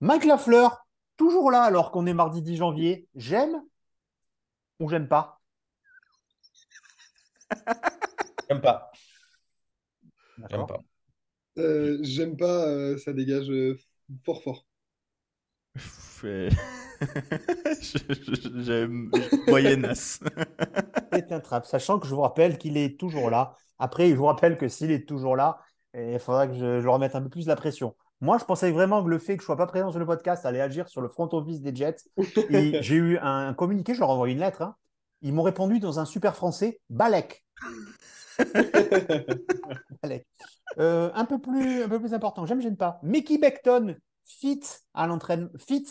[0.00, 0.86] Mike Lafleur,
[1.16, 3.62] toujours là alors qu'on est mardi 10 janvier, j'aime
[4.80, 5.40] ou j'aime pas?
[8.48, 8.90] J'aime pas.
[10.50, 10.82] J'aime pas.
[11.58, 13.52] Euh, j'aime pas, euh, ça dégage
[14.24, 14.66] fort fort.
[18.62, 19.10] J'aime
[19.46, 20.20] moyennasse.
[21.12, 23.56] C'est un trap, sachant que je vous rappelle qu'il est toujours là.
[23.78, 25.58] Après, je vous rappelle que s'il est toujours là,
[25.94, 27.94] il faudra que je, le remette un peu plus la pression.
[28.20, 30.06] Moi, je pensais vraiment que le fait que je ne sois pas présent sur le
[30.06, 31.96] podcast allait agir sur le front office des Jets.
[32.80, 34.62] j'ai eu un communiqué, je leur envoie une lettre.
[34.62, 34.76] Hein.
[35.22, 37.44] Ils m'ont répondu dans un super français, Balek.
[40.78, 42.98] Euh, un, peu plus, un peu plus important, j'aime, j'aime pas.
[43.02, 44.62] Mickey Beckton, fit
[44.94, 45.84] à l'entraînement, fit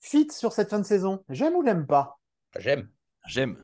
[0.00, 2.18] fit sur cette fin de saison J'aime ou j'aime pas?
[2.58, 2.88] J'aime.
[3.26, 3.60] J'aime.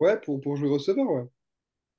[0.00, 1.28] Ouais, pour, pour jouer receveur, ouais.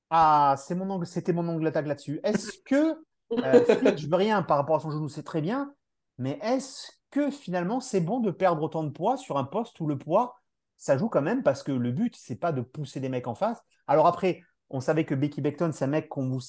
[0.09, 2.19] Ah, c'est mon angle, c'était mon angle d'attaque là-dessus.
[2.23, 2.95] Est-ce que
[3.43, 3.63] euh,
[3.95, 5.73] je veux rien par rapport à son genou, c'est très bien,
[6.17, 9.87] mais est-ce que finalement c'est bon de perdre autant de poids sur un poste où
[9.87, 10.35] le poids
[10.77, 13.35] ça joue quand même parce que le but c'est pas de pousser des mecs en
[13.35, 13.59] face?
[13.87, 16.39] Alors après, on savait que Becky Beckton c'est un mec qu'on vous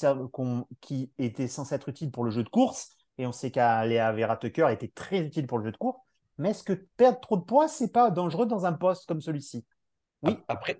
[0.80, 2.88] qui était censé être utile pour le jeu de course
[3.18, 5.98] et on sait qu'Aléa Vera Tucker était très utile pour le jeu de course.
[6.38, 9.66] Mais est-ce que perdre trop de poids, c'est pas dangereux dans un poste comme celui-ci?
[10.22, 10.36] Oui.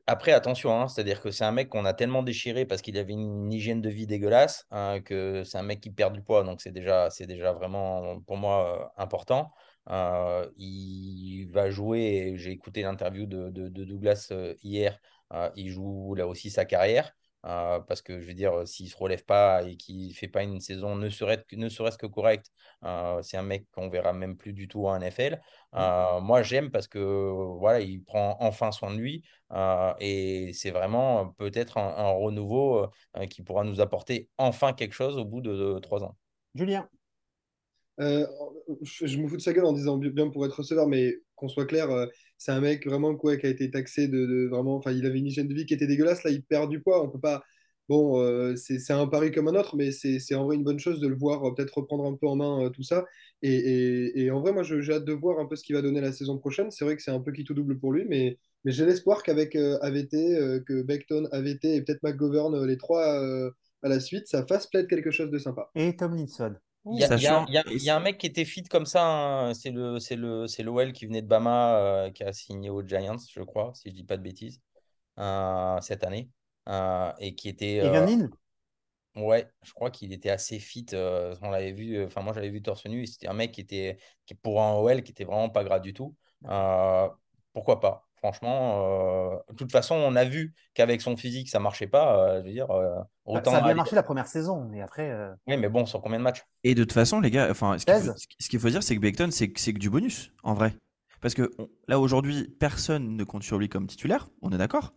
[0.06, 3.14] Après, attention, hein, c'est-à-dire que c'est un mec qu'on a tellement déchiré parce qu'il avait
[3.14, 6.60] une hygiène de vie dégueulasse hein, que c'est un mec qui perd du poids, donc
[6.60, 9.52] c'est déjà, c'est déjà vraiment pour moi euh, important.
[9.88, 14.98] Euh, il va jouer, j'ai écouté l'interview de, Douglas euh, hier,
[15.56, 17.12] il joue là aussi sa carrière.
[17.46, 20.28] Euh, parce que je veux dire, s'il ne se relève pas et qu'il ne fait
[20.28, 22.50] pas une saison ne serait-ce que, ne serait que correcte,
[22.84, 25.40] euh, c'est un mec qu'on verra même plus du tout en NFL.
[25.72, 25.76] Mmh.
[25.76, 29.24] Euh, moi, j'aime parce que voilà, il prend enfin soin de lui
[30.00, 32.86] et c'est vraiment peut-être un, renouveau
[33.30, 36.16] qui pourra nous apporter enfin quelque chose au bout de, trois ans.
[36.54, 36.88] Julien
[37.98, 41.66] je me fous de sa gueule en disant bien pour être receveur, mais qu'on soit
[41.66, 41.88] clair,
[42.38, 44.76] c'est un mec vraiment quoi, qui a été taxé de, vraiment.
[44.76, 46.24] Enfin, il avait une hygiène de vie qui était dégueulasse.
[46.24, 47.02] Là, il perd du poids.
[47.02, 47.42] On peut pas.
[47.90, 51.00] Bon, euh, c'est un pari comme un autre, mais c'est en vrai une bonne chose
[51.00, 53.04] de le voir euh, peut-être reprendre un peu en main euh, tout ça.
[53.42, 56.12] Et, en vrai, moi, j'ai hâte de voir un peu ce qu'il va donner la
[56.12, 56.70] saison prochaine.
[56.70, 59.24] C'est vrai que c'est un peu qui tout double pour lui, mais, mais j'ai l'espoir
[59.24, 63.20] qu'avec AVT, que Beckton, AVT et peut-être McGovern, les trois
[63.82, 65.70] à la suite, ça fasse peut-être quelque chose de sympa.
[65.74, 66.54] Et Tomlinson.
[66.86, 69.54] Il y, a, un mec qui était fit comme ça, hein.
[69.54, 72.82] c'est le c'est le c'est l'OL qui venait de Bama euh, qui a signé aux
[72.82, 74.62] Giants, je crois, si je dis pas de bêtises,
[75.18, 76.30] euh, cette année,
[76.68, 77.82] euh, et qui était.
[79.16, 80.86] Ouais, je crois qu'il était assez fit.
[80.94, 83.06] on l'avait vu, enfin moi j'avais vu torse nu.
[83.06, 85.92] C'était un mec qui était qui pour un OL qui était vraiment pas gras du
[85.92, 86.16] tout.
[87.52, 92.40] pourquoi pas Franchement, de toute façon, on a vu qu'avec son physique, ça marchait pas.
[92.40, 93.50] je veux dire, bah, autant.
[93.50, 95.10] Ça a bien marché la première saison, mais après.
[95.46, 96.44] Oui, mais bon, sur combien de matchs?
[96.62, 99.48] Et de toute façon, les gars, enfin, ce qu'il faut, dire, c'est que Beckton, c'est
[99.48, 100.74] que du bonus, en vrai.
[101.20, 101.50] Parce que
[101.88, 104.92] là, aujourd'hui, personne ne compte sur lui comme titulaire, on est d'accord.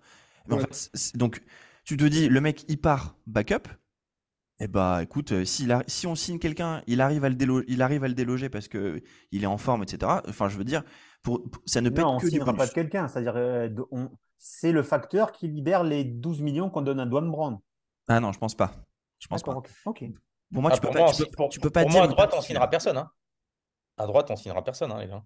[1.15, 1.41] donc,
[1.85, 3.67] tu te dis, le mec, il part backup.
[4.59, 7.81] Eh bah, écoute, euh, a- si on signe quelqu'un, il arrive à le délo- il
[7.81, 9.01] arrive à le déloger parce que
[9.31, 10.21] il est en forme, etc.
[10.29, 10.83] Enfin, je veux dire,
[11.23, 13.07] pour, pour- ça ne peut Non, être on que ne du pas de quelqu'un.
[13.07, 13.69] C'est-à-dire, euh,
[14.37, 17.57] c'est le facteur qui libère les 12 millions qu'on donne à Dwayne Brown.
[18.07, 18.73] Ah non, je pense pas.
[19.19, 19.69] Je pense D'accord, pas.
[19.85, 20.03] ok.
[20.03, 20.09] ok.
[20.53, 21.97] Pour moi, Ah, tu peux pour pas, tu peux, pour- tu peux pas pour dire.
[21.99, 22.97] moi, à il est droite, pas on signera personne.
[22.97, 23.09] hein.
[23.97, 25.23] À droite, on signera personne, hein, les gars.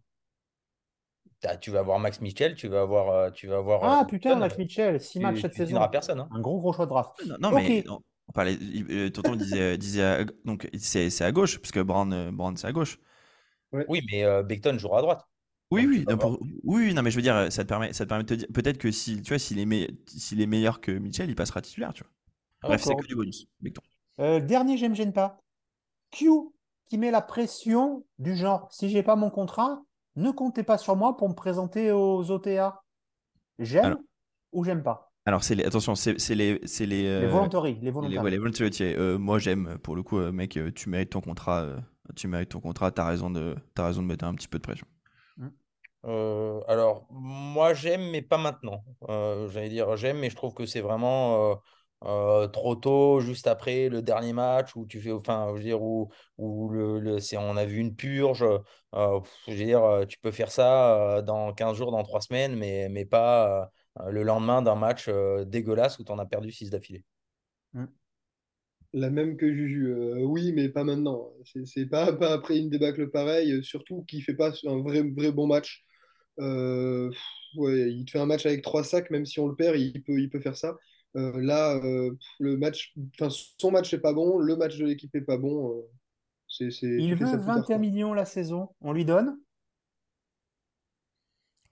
[1.39, 4.05] T'as- Tu vas avoir Max Mitchell, tu vas avoir, euh, tu vas avoir Ah euh,
[4.05, 5.87] putain, Max Mitchell, 6 tu, matchs cette tu saison.
[5.91, 6.19] personne.
[6.19, 6.29] hein.
[6.31, 7.11] Un gros, gros choix de draft.
[7.39, 8.57] Non, mais non, on parlait.
[8.89, 12.55] euh, Tonton disait, disait à- donc c'est c'est à gauche parce que Brown, euh, Brown
[12.57, 12.99] c'est à gauche.
[13.71, 15.27] Oui, mais euh, Beckton jouera à droite.
[15.69, 18.05] Oui, Donc, oui, non, pour- oui, non, mais je veux dire, ça te permet, ça
[18.05, 20.45] te permet de te dire, peut-être que si, tu vois, s'il est, me- s'il est
[20.47, 22.11] meilleur que Mitchell, il passera titulaire, tu vois.
[22.63, 23.47] Ah, Bref, c'est que du bonus.
[24.19, 25.39] Euh, dernier, j'aime, j'aime pas.
[26.11, 26.29] Q
[26.89, 29.83] qui met la pression du genre, si j'ai pas mon contrat,
[30.15, 32.83] ne comptez pas sur moi pour me présenter aux OTA.
[33.59, 33.99] J'aime Alors.
[34.53, 35.11] ou j'aime pas?
[35.25, 38.23] Alors, c'est les, attention, c'est c'est les, c'est les, Les euh, volontaries, les les, volontaires.
[38.23, 38.69] ouais, les volunteers.
[38.81, 41.77] Euh, moi, j'aime, pour le coup, euh, mec, euh, tu mérites ton contrat, euh,
[42.15, 44.63] tu mérites ton contrat, t'as raison de, t'as raison de mettre un petit peu de
[44.63, 44.87] pression.
[46.03, 48.83] Alors, moi j'aime, mais pas maintenant.
[49.49, 51.61] J'allais dire j'aime, mais je trouve que c'est vraiment
[52.01, 56.69] trop tôt, juste après le dernier match où tu fais, enfin, je dire, où, où
[56.69, 58.45] le, le- on a vu une purge.
[58.93, 63.05] je veux dire, tu peux faire ça dans 15 jours, dans 3 semaines, mais, mais
[63.05, 63.69] pas
[64.07, 65.09] le lendemain d'un match
[65.45, 67.03] dégueulasse où tu en as perdu 6 d'affilée.
[68.93, 69.93] La même que Juju.
[70.23, 71.31] Oui, mais pas maintenant.
[71.65, 75.47] C'est pas, pas après une débâcle pareille, surtout qu'il fait pas un vrai, vrai bon
[75.47, 75.85] match.
[76.39, 77.09] Euh,
[77.55, 80.03] ouais, il te fait un match avec trois sacs, même si on le perd, il
[80.03, 80.77] peut, il peut faire ça.
[81.15, 82.93] Euh, là, euh, le match,
[83.57, 85.77] son match est pas bon, le match de l'équipe est pas bon.
[85.79, 85.81] euh,
[86.49, 87.79] c'est, Il veut ça plus tard, 21 quoi.
[87.79, 88.69] millions la saison.
[88.81, 89.39] On lui donne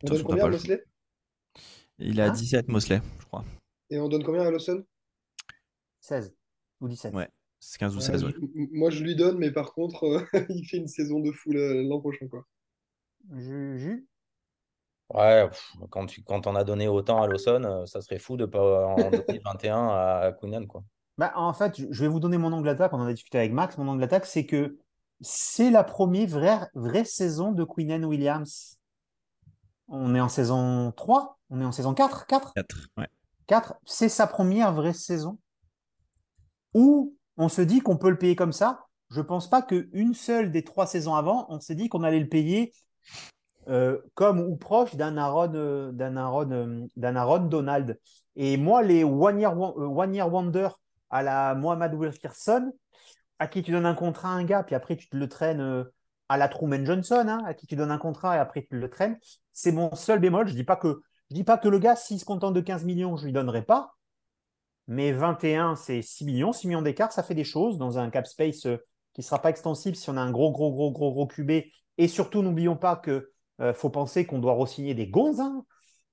[0.01, 0.85] On donne Attention, combien à le Mosley?
[1.99, 2.31] Il a Hein?
[2.31, 3.43] 17 Mosley, je crois.
[3.89, 4.85] Et on donne combien à Lawson?
[5.99, 6.33] 16
[6.81, 7.13] ou 17.
[7.13, 8.33] Ouais, c'est 15 ou Ouais, 16, je- ouais.
[8.37, 11.51] m- Moi, je lui donne, mais par contre, euh, il fait une saison de fou
[11.53, 12.47] l'an prochain, quoi.
[13.29, 14.07] Juju
[15.13, 18.37] Ouais, pff, quand tu quand on a donné autant à Lawson, euh, ça serait fou
[18.37, 20.83] de pas en donner 21 à Kounan, quoi.
[21.17, 22.91] Bah, en fait, je vais vous donner mon angle d'attaque.
[22.93, 23.77] On en a discuté avec Max.
[23.77, 24.77] Mon angle d'attaque, c'est que
[25.21, 28.77] c'est la première vraie, vraie saison de Quinnen Williams.
[29.87, 33.07] On est en saison 3 On est en saison 4 4 4, ouais.
[33.47, 35.37] 4 C'est sa première vraie saison
[36.73, 38.85] où on se dit qu'on peut le payer comme ça.
[39.09, 42.27] Je pense pas qu'une seule des trois saisons avant, on s'est dit qu'on allait le
[42.27, 42.73] payer
[43.67, 47.99] euh, comme ou proche d'un Aaron, euh, d'un Aaron, euh, d'un Aaron Donald.
[48.35, 50.69] Et moi, les One Year, One Wonder
[51.09, 52.71] à la Mohamed Wilkerson,
[53.39, 55.85] à qui tu donnes un contrat un gars, puis après tu te le traînes
[56.29, 58.89] à la Truman Johnson, hein, à qui tu donnes un contrat et après tu le
[58.89, 59.17] traînes,
[59.53, 60.47] c'est mon seul bémol.
[60.47, 62.83] Je dis pas que je dis pas que le gars, s'il se contente de 15
[62.85, 63.95] millions, je lui donnerai pas.
[64.87, 66.53] Mais 21, c'est 6 millions.
[66.53, 69.49] 6 millions d'écart, ça fait des choses dans un cap space qui ne sera pas
[69.49, 71.51] extensible si on a un gros, gros, gros, gros, gros QB.
[71.97, 75.65] Et surtout, n'oublions pas que euh, faut penser qu'on doit re-signer des gonzes, hein,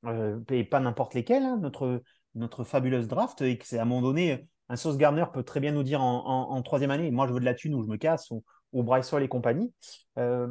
[0.07, 2.03] euh, et pas n'importe lesquels, hein, notre,
[2.35, 5.61] notre fabuleuse draft, et que c'est à un moment donné, un Sauce Garner peut très
[5.61, 7.97] bien nous dire en, troisième année, moi je veux de la thune ou je me
[7.97, 9.73] casse, ou, Bryce Hall et compagnie.
[10.19, 10.49] Euh,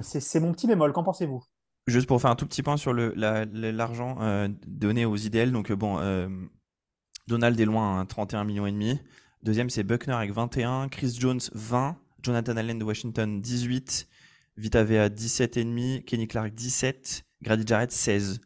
[0.00, 1.42] c'est mon petit bémol, qu'en pensez-vous?
[1.88, 5.50] Juste pour faire un tout petit point sur l'argent donné aux IDL.
[5.50, 5.98] Donc, bon,
[7.26, 9.00] Donald est loin, hein, 31 millions et demi.
[9.42, 10.88] Deuxième, c'est Buckner avec 21.
[10.88, 11.96] Chris Jones, 20.
[12.22, 14.08] Jonathan Allen de Washington, 18.
[14.56, 16.04] Vita Vea, 17,5.
[16.04, 17.24] Kenny Clark, 17.
[17.42, 18.40] Grady Jarrett, 16.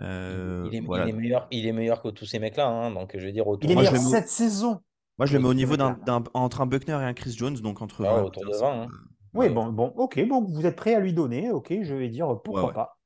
[0.00, 1.06] Euh, Il est, il voilà.
[1.08, 3.68] est meilleur, il est meilleur que tous ces mecs-là, hein, donc je veux dire autour
[3.68, 4.80] Il est Moi, meilleur au- cette saison.
[5.18, 5.98] Moi, je le mets au Oui, niveau d'un,
[6.32, 8.60] entre un Buckner et un Chris Jones, donc entre Ah, 20 autour de 15.
[8.62, 8.82] 20.
[8.82, 8.88] hein.
[9.34, 9.52] Oui, Ouais.
[9.52, 12.62] bon, bon, ok, bon, vous êtes prêt à lui donner, ok, je vais dire pourquoi
[12.62, 12.74] Ouais, ouais.
[12.74, 12.98] pas.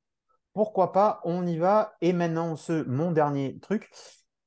[0.52, 1.94] Pourquoi pas, on y va.
[2.00, 3.90] Et maintenant, ce, mon dernier truc,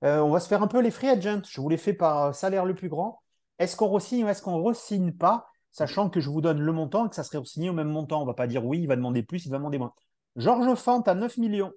[0.03, 1.41] euh, on va se faire un peu les free agents.
[1.49, 3.21] Je vous les fais par euh, salaire le plus grand.
[3.59, 7.05] Est-ce qu'on re-signe ou est-ce qu'on re-signe pas, sachant que je vous donne le montant
[7.05, 8.23] et que ça serait signé au même montant.
[8.23, 9.93] On va pas dire oui, il va demander plus, il va demander moins.
[10.35, 11.71] Georges Fante à 9 millions.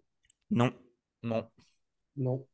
[0.51, 0.73] Non.
[1.23, 1.47] Non.
[2.17, 2.47] Non.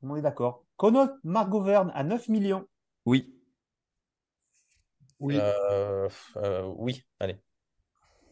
[0.00, 0.64] On est d'accord.
[0.78, 2.66] Conor McGovern à 9 millions.
[3.04, 3.34] Oui.
[5.20, 5.36] Oui.
[5.38, 7.36] Euh, euh, oui, allez.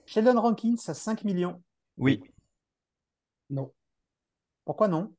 [0.07, 1.63] Sheldon Rankins à 5 millions.
[1.99, 2.23] Oui.
[3.51, 3.71] Non.
[4.65, 5.15] Pourquoi non?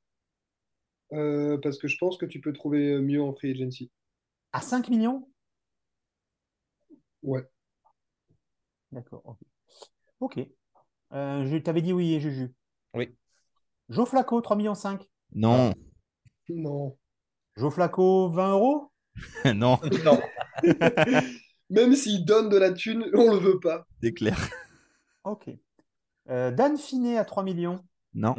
[1.14, 3.92] Euh, parce que je pense que tu peux trouver mieux en free agency.
[4.54, 5.30] À 5 millions?
[7.28, 7.44] Ouais.
[8.94, 9.22] D'accord.
[9.26, 9.38] Ok.
[10.22, 10.40] Ok.
[11.12, 12.54] Euh, je t'avais dit oui, Juju.
[12.94, 13.14] Oui.
[13.90, 15.06] Joe Flacco, 3 millions 5.
[15.34, 15.74] Non.
[16.48, 16.98] Non.
[17.58, 18.92] Joe Flacco, 20 euros?
[19.54, 19.78] Non.
[20.06, 20.22] Non.
[21.70, 23.86] Même s'il donne de la thune, on le veut pas.
[24.02, 24.50] C'est clair.
[25.26, 25.50] Ok.
[26.30, 27.84] Euh, Dan Finet à 3 millions.
[28.14, 28.36] Non.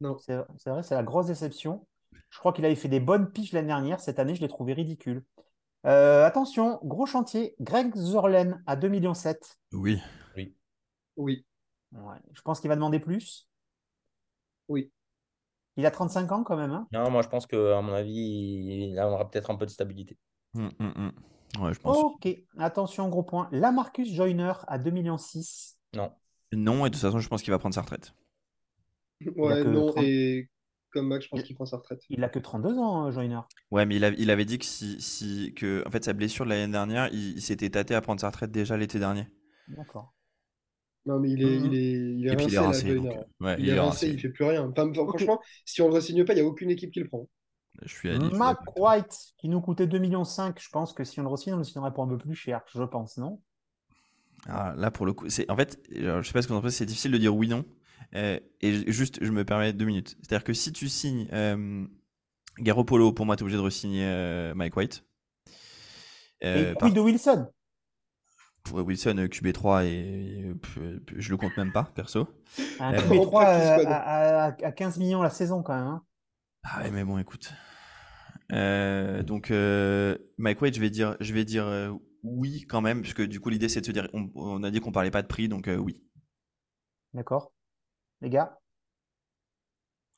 [0.00, 0.16] Non.
[0.18, 1.86] C'est c'est vrai, c'est la grosse déception.
[2.30, 4.00] Je crois qu'il avait fait des bonnes piges l'année dernière.
[4.00, 5.22] Cette année, je l'ai trouvé ridicule.
[5.86, 9.12] Euh, attention, gros chantier, Greg Zorlen à 2,7 millions.
[9.72, 10.00] Oui.
[11.16, 11.44] Oui.
[11.92, 13.48] Ouais, je pense qu'il va demander plus.
[14.68, 14.92] Oui.
[15.76, 16.70] Il a 35 ans quand même.
[16.72, 16.86] hein.
[16.92, 20.18] Non, moi je pense qu'à mon avis, il aura peut-être un peu de stabilité.
[20.54, 21.12] Hum, hum, hum.
[21.62, 21.96] Ouais, je pense.
[21.96, 22.28] Ok,
[22.58, 23.48] attention, gros point.
[23.50, 25.16] Lamarcus Joyner à 2,6 millions.
[25.94, 26.12] Non.
[26.52, 28.12] Non, et de toute façon, je pense qu'il va prendre sa retraite.
[29.36, 30.04] Ouais, non, 30.
[30.04, 30.48] et
[30.90, 32.02] comme Max, je pense Il- qu'il prend sa retraite.
[32.10, 33.40] Il a que 32 ans, euh, Joyner.
[33.70, 36.44] Ouais, mais il, a- il avait dit que si, si que en fait sa blessure
[36.44, 39.26] de l'année dernière, il, il s'était tâté à prendre sa retraite déjà l'été dernier.
[39.68, 40.12] D'accord.
[41.06, 41.66] Non, mais il est, Mhm.
[41.66, 43.08] il est, il est Et puis il est rincé, là, rincé, Joyner.
[43.08, 44.68] donc euh, ouais, Il est rincé, il fait plus rien.
[44.68, 44.92] Enfin.
[44.92, 47.28] Franchement, si on le re-signe pas, il n'y a aucune équipe qui le prend.
[47.82, 48.58] Je suis Mac.
[48.76, 50.24] White, qui nous coûtait 2,5 millions,
[50.58, 52.62] je pense que si on le re-signe, on le signerait pour un peu plus cher,
[52.72, 53.40] je pense, non?
[54.46, 56.58] Ah, là, pour le coup, c'est en fait, alors, je sais pas ce que vous
[56.58, 57.64] en pensez, c'est difficile de dire oui non.
[58.14, 60.16] Euh, et ju- juste, je me permets deux minutes.
[60.22, 61.86] C'est-à-dire que si tu signes euh,
[62.58, 65.04] Garoppolo, pour moi, tu es obligé de re-signer euh, Mike White.
[66.44, 67.48] Euh, Et par- de Wilson
[68.62, 70.52] pour Wilson, euh, QB3, et,
[71.16, 72.28] je le compte même pas, perso.
[72.78, 73.86] Un Euh, QB3 en practice à, squad.
[73.86, 75.86] à- à- à 15 millions la saison quand même.
[75.86, 76.04] hein.
[76.62, 77.52] Ah ouais, mais bon, écoute.
[78.52, 81.90] Euh, donc, euh, Mike White, je vais dire, je vais dire euh,
[82.22, 84.80] oui quand même, puisque du coup, l'idée, c'est de se dire, on, on a dit
[84.80, 86.02] qu'on parlait pas de prix, donc euh, oui.
[87.14, 87.52] D'accord
[88.22, 88.58] Les gars?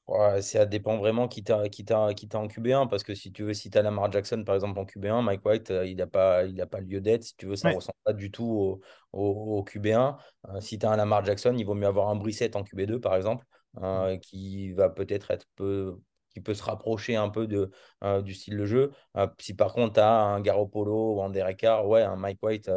[0.09, 3.33] Ouais, ça dépend vraiment qui t'a qui t'a qui t'a en QB1 parce que si
[3.33, 5.97] tu veux si tu as Lamar Jackson par exemple en QB1 Mike White euh, il
[5.97, 7.23] n'a pas il a pas lieu d'être.
[7.23, 7.77] Si tu veux ça Ouais.
[7.77, 8.81] ressemble pas du tout au,
[9.13, 10.17] au, au QB1
[10.49, 13.01] Euh, si tu as un Lamar Jackson il vaut mieux avoir un Brissett en QB2
[13.01, 13.47] par exemple
[13.83, 15.97] euh, qui va peut-être être peu
[16.31, 17.71] qui peut se rapprocher un peu de
[18.03, 18.91] euh, du style de jeu.
[19.39, 22.69] Si par contre tu as un Garoppolo ou un Derek Carr ouais un Mike White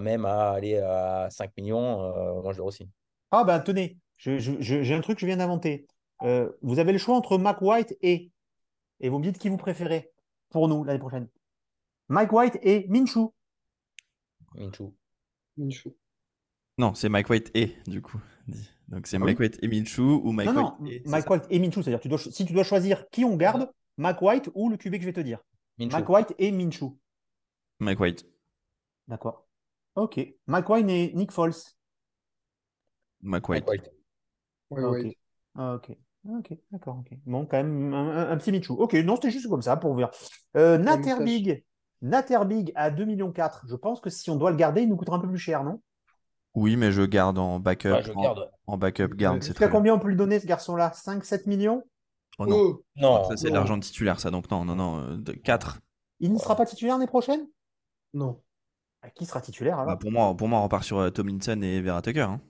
[0.00, 2.88] même à aller à 5 millions moi je le re-signe.
[3.30, 5.86] Ah ben tenez, j'ai un truc que je viens d'inventer.
[6.22, 8.30] Euh, vous avez le choix entre Mac White et,
[9.00, 10.10] et vous me dites qui vous préférez
[10.50, 11.28] pour nous l'année prochaine.
[12.08, 13.32] Mike White et Minshew.
[14.54, 14.94] Minshew.
[15.56, 15.94] Minshew.
[16.78, 18.20] Non, c'est Mike White et, du coup.
[18.88, 21.02] Donc, c'est Ah Mike oui White et Minshew ou Mike non, White non, et.
[21.06, 24.20] Mike White et Minshew, c'est-à-dire tu dois, si tu dois choisir qui on garde, Mac
[24.22, 25.40] White ou le QB que je vais te dire.
[25.78, 25.92] Minshew.
[25.92, 26.96] Mike White et Minshew.
[27.80, 28.26] Mike White.
[29.08, 29.46] D'accord.
[29.94, 30.20] Ok.
[30.46, 31.52] Mike White et Nick Foles.
[33.22, 33.90] Mike Mike White.
[34.70, 35.06] Ouais, ok.
[35.54, 35.96] Ah, ok.
[36.28, 36.98] Ok, d'accord.
[36.98, 37.16] ok.
[37.24, 38.72] Bon, quand même, un, un- un petit Minshew.
[38.72, 40.10] Ok, non, c'était juste comme ça pour vous dire.
[40.56, 41.44] Euh, La moustache.
[41.44, 41.64] Naterbig.
[42.02, 43.70] Naterbig à 2,4 millions.
[43.70, 45.62] Je pense que si on doit le garder, il nous coûtera un peu plus cher,
[45.64, 45.80] non?
[46.54, 47.88] Oui, mais je garde en backup.
[47.94, 48.50] Ouais, je en, garde.
[48.66, 49.76] en backup, garde, c'est Jusqu'à très bien.
[49.78, 50.92] combien on peut lui donner ce garçon-là?
[50.94, 51.82] 5-7 millions?
[52.38, 55.22] Oh non, Oh, Non, ça c'est l'argent de titulaire, ça, donc non, non, non.
[55.44, 55.80] 4.
[56.20, 57.46] Il ne sera pas titulaire l'année prochaine?
[58.14, 58.42] Non.
[59.02, 59.94] Ah, Qui sera titulaire alors?
[59.94, 62.20] Bah, pour, moi, pour moi, on repart sur euh, Tomlinson et Vera Tucker.
[62.22, 62.40] hein.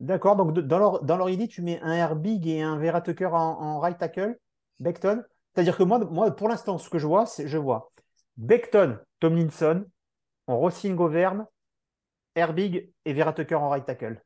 [0.00, 3.00] D'accord, donc de- dans leur, dans leur idée, tu mets un Herbig et un Vera
[3.02, 4.38] Tucker en, en right tackle,
[4.80, 5.22] Beckton.
[5.54, 7.92] C'est-à-dire que moi, moi, pour l'instant, ce que je vois, c'est je vois
[8.36, 9.84] Beckton, Tomlinson,
[10.46, 11.46] on re-signe Govern,
[12.34, 14.22] Herbig et Vera Tucker en right tackle.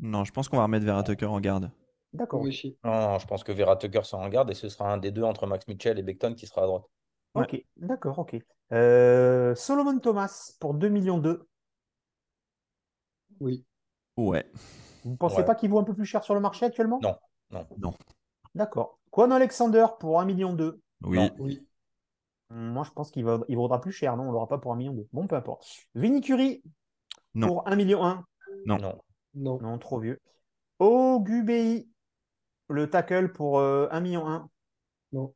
[0.00, 1.70] Non, je pense qu'on va remettre Vera Tucker en garde.
[2.12, 2.42] D'accord.
[2.42, 2.50] Non,
[2.84, 5.22] non, je pense que Vera Tucker sera en garde et ce sera un des deux
[5.22, 6.84] entre Max Mitchell et Beckton qui sera à droite.
[7.34, 8.36] Ok, d'accord, ok.
[8.72, 11.46] Euh, Solomon Thomas pour 2 millions 2.
[13.40, 13.64] Oui.
[14.16, 14.44] Ouais.
[15.04, 15.44] Vous ne pensez Ouais.
[15.44, 16.98] pas qu'il vaut un peu plus cher sur le marché actuellement?
[17.02, 17.16] Non,
[17.50, 17.66] non.
[17.78, 17.94] Non.
[18.54, 18.98] D'accord.
[19.10, 20.80] Quan Alexander pour 1 million 2.
[21.04, 21.16] Oui.
[21.18, 21.30] Non.
[21.38, 21.66] Oui.
[22.50, 24.28] Moi, je pense qu'il va, il vaudra plus cher, non?
[24.28, 25.06] On l'aura pas pour 1 million 2.
[25.12, 25.66] Bon, peu importe.
[25.94, 26.62] Vinny Curie
[27.34, 27.46] Non.
[27.48, 28.24] pour 1 million 1.
[28.66, 28.78] Non.
[28.78, 28.98] Non.
[29.34, 29.58] Non.
[29.60, 30.20] Non, trop vieux.
[30.78, 31.88] Ogubei,
[32.68, 34.48] le tackle pour euh, 1 million 1.
[35.12, 35.34] Non.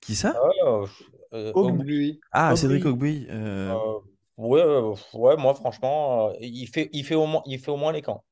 [0.00, 0.34] Qui ça?
[0.66, 0.86] Euh,
[1.34, 2.20] euh, Ogbu- Ogbu- Oui.
[2.32, 2.56] Ah, Ogbuy.
[2.60, 3.26] Cédric Ogbuy.
[3.30, 3.98] euh, euh,
[4.38, 7.76] ouais, euh, ouais, moi franchement, euh, il fait, il fait au moins, il fait au
[7.76, 8.24] moins les camps.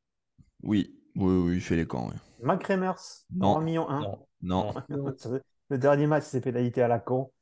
[0.63, 0.97] Oui.
[1.17, 2.09] Oui, oui, il fait les camps.
[2.09, 2.15] ouais.
[2.43, 2.95] Mac Remers
[3.35, 3.53] Non.
[3.55, 4.01] pour 1 million 1.
[4.01, 4.19] Non.
[4.43, 4.75] Non.
[5.69, 7.33] Le dernier match, c'est pénalité à la con.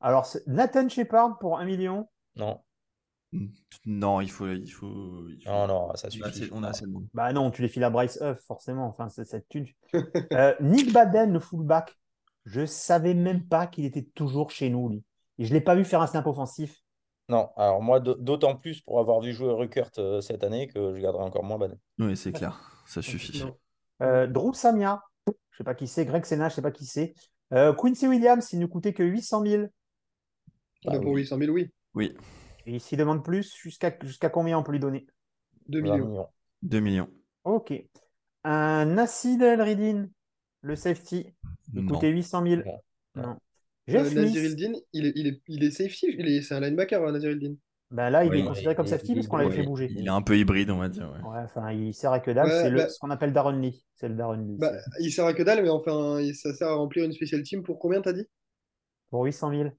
[0.00, 2.08] Alors, Nathan Shepard pour 1 million?
[2.36, 2.60] Non.
[3.86, 4.48] Non, il faut.
[4.48, 6.24] Il faut, il faut- Non, non, ça On a suffit.
[6.24, 7.06] assez, on a assez de monde.
[7.14, 8.86] Bah non, tu les files à Bryce Huff, forcément.
[8.88, 9.66] Enfin, c'est cette thune.
[10.32, 11.96] Euh, Nick Baden, le fullback.
[12.44, 15.04] Je savais même pas qu'il était toujours chez nous, lui.
[15.38, 16.76] Et je l'ai pas vu faire un snap offensif.
[17.30, 21.00] Non, alors moi, d'autant plus pour avoir vu jouer Ruckert euh, cette année que je
[21.00, 21.78] garderai encore moins Baden.
[22.00, 22.82] Oui, c'est clair.
[22.86, 23.44] Ça suffit.
[24.02, 26.04] Euh, Drew Samia, je sais pas qui c'est.
[26.04, 27.14] Greg Senna, je sais pas qui c'est.
[27.52, 29.64] Euh, Quincy Williams, il ne coûtait que 800 000.
[30.86, 31.70] Ah, bah, pour 800 000, oui.
[31.94, 32.16] Oui.
[32.66, 35.06] Et s'il demande plus, jusqu'à jusqu'à combien on peut lui donner?
[35.68, 36.08] 2 20 millions.
[36.08, 36.28] millions.
[36.62, 37.08] 2 millions.
[37.44, 37.72] Ok.
[38.42, 40.08] Un Nassid El Ridin,
[40.62, 41.32] le safety,
[41.74, 42.62] il coûtait 800 000.
[42.66, 43.22] Non.
[43.22, 43.36] Non.
[43.88, 44.24] Euh, Nazir
[44.92, 47.54] il est, il est, il est safety, il est, c'est un linebacker, hein, Nazir Hildin.
[47.90, 49.88] ben là, il Ouais, est il- considéré comme safety parce qu'on l'avait ouais, fait bouger.
[49.90, 51.10] Il est un peu hybride, on va dire.
[51.10, 51.28] ouais.
[51.28, 52.46] Ouais, enfin, il sert à que dalle.
[52.46, 53.84] Ouais, c'est le- bah- ce qu'on appelle Darren Lee.
[53.96, 54.56] C'est le Darren Lee.
[54.58, 57.42] Bah, il sert à que dalle, mais enfin, il- ça sert à remplir une spéciale
[57.42, 58.26] team pour combien, t'as dit?
[59.10, 59.70] Pour 800 000.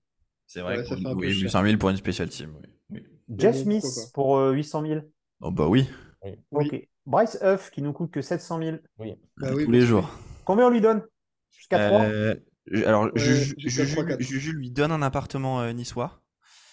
[0.45, 1.43] C'est vrai ça fait un peu oui, cher.
[1.43, 2.53] 800 000 pour une special team.
[2.59, 2.67] Oui.
[2.89, 3.03] oui.
[3.37, 5.01] Jeff Smith pour euh, 800 000.
[5.39, 5.87] Oh bah oui,
[6.25, 6.31] Oui.
[6.51, 6.87] Ok.
[7.05, 8.77] Bryce Huff qui nous coûte que 700 000.
[8.99, 9.13] Oui.
[9.37, 10.09] Bah tous oui, les jours.
[10.43, 11.01] Combien on lui donne?
[11.51, 12.35] Jusqu'à 3 Euh,
[12.85, 14.21] alors, Ouais, Juju, jusqu'à Juju- 3-4.
[14.21, 16.21] Juju lui donne un appartement euh, niçois.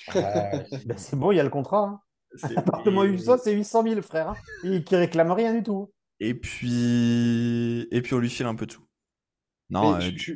[0.15, 1.85] Ben, C'est bon, il y a le contrat.
[1.85, 2.01] hein.
[2.37, 4.31] C'est- Appartement et- USO, c'est 800 000, frère.
[4.31, 4.37] hein.
[4.65, 5.93] Et qui réclame rien du tout.
[6.21, 8.83] Et puis, et puis on lui file un peu tout.
[9.71, 10.35] Non, euh, je-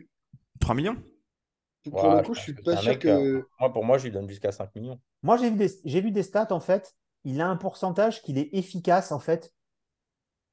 [0.60, 0.96] 3 millions
[1.90, 3.08] pour ouais, le coup, je suis pas sûr mec, que.
[3.08, 5.00] euh, Moi, pour moi, je lui donne jusqu'à 5 millions.
[5.24, 6.94] Moi, j'ai vu, des, j'ai vu des stats, en fait.
[7.24, 9.52] Il a un pourcentage qu'il est efficace, en fait.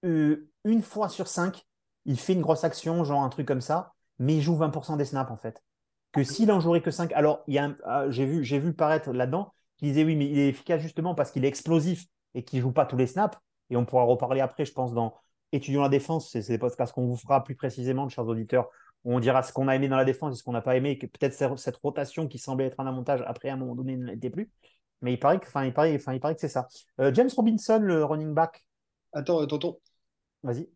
[0.06, 1.66] Euh, une fois sur cinq,
[2.06, 5.06] il fait une grosse action, genre un truc comme ça, mais il joue 20% des
[5.06, 5.62] snaps, en fait.
[6.12, 8.60] Que s'il en jouerait que 5, alors il y a un- ah, j'ai vu, j'ai
[8.60, 12.06] vu paraître là-dedans qu'il disait oui, mais il est efficace justement parce qu'il est explosif
[12.34, 13.38] et qu'il joue pas tous les snaps.
[13.70, 15.16] Et on pourra reparler après, je pense, dans
[15.52, 16.32] Étudions la défense.
[16.32, 18.70] C'est des podcasts qu'on vous fera plus précisément, chers auditeurs,
[19.04, 20.76] où on dira ce qu'on a aimé dans la défense et ce qu'on n'a pas
[20.76, 23.76] aimé, et que peut-être cette- rotation qui semblait être un avantage, après, à un moment
[23.76, 24.52] donné, ne l'était plus.
[25.02, 26.68] Mais il paraît que, enfin, il paraît, enfin, il paraît que c'est ça.
[27.00, 28.66] Euh, James Robinson, le running back,
[29.14, 29.80] Attends, euh, tonton.
[30.44, 30.70] vas-y,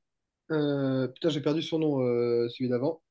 [0.52, 3.02] Euh, putain, j'ai perdu son nom, euh, celui d'avant.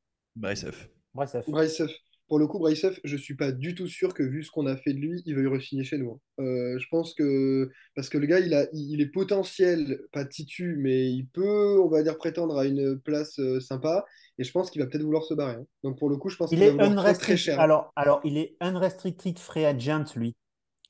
[1.47, 1.91] Bryce Huff.
[2.29, 4.67] Pour le coup, Bryce Huff, je suis pas du tout sûr que vu ce qu'on
[4.67, 6.19] a fait de lui, il veuille re-signer chez nous.
[6.39, 6.43] hein.
[6.45, 10.77] Euh, je pense que parce que le gars, il a, il est potentiel, pas titu,
[10.79, 14.07] mais il peut, on va dire, prétendre à une place euh, sympa.
[14.39, 15.57] Et je pense qu'il va peut-être vouloir se barrer.
[15.57, 15.67] hein.
[15.83, 17.61] Donc pour le coup, je pense Il qu'il va est vouloir très, très cher.
[17.61, 20.35] Alors, alors, il est unrestricted free agent, lui.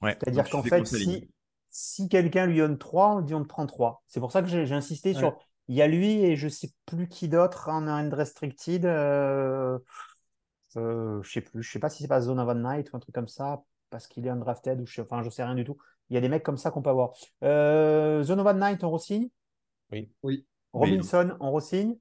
[0.03, 1.29] Ouais, C'est-à-dire qu'en fait, si,
[1.71, 4.05] si quelqu'un lui donne 3, on dit on te prend 3.
[4.09, 5.21] C'est pour ça que j'ai j'ai insisté Ouais.
[5.21, 5.37] sur.
[5.73, 8.85] Il y a lui et je sais plus qui d'autre en unrestricted.
[8.85, 9.79] Euh,
[10.77, 11.63] euh, je sais plus.
[11.63, 13.63] Je sais pas si c'est pas Zone of a Night ou un truc comme ça,
[13.89, 15.79] parce qu'il est undrafted ou je sais, enfin, je sais rien du tout.
[16.11, 17.13] Il y a des mecs comme ça qu'on peut avoir.
[17.43, 19.31] Euh, Zone of a Night, on re-signe?
[20.23, 20.45] Oui.
[20.75, 21.97] Robinson, on re-signe?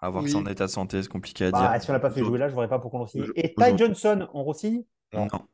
[0.00, 0.32] À voir Oui.
[0.32, 1.82] son état de santé, c'est compliqué à Bah, dire.
[1.82, 3.32] si on l'a pas fait jouer là, je ne verrais pas pourquoi on le signe.
[3.34, 4.84] Et Ty Johnson, on re-signe?
[5.14, 5.26] Non.
[5.32, 5.48] Non.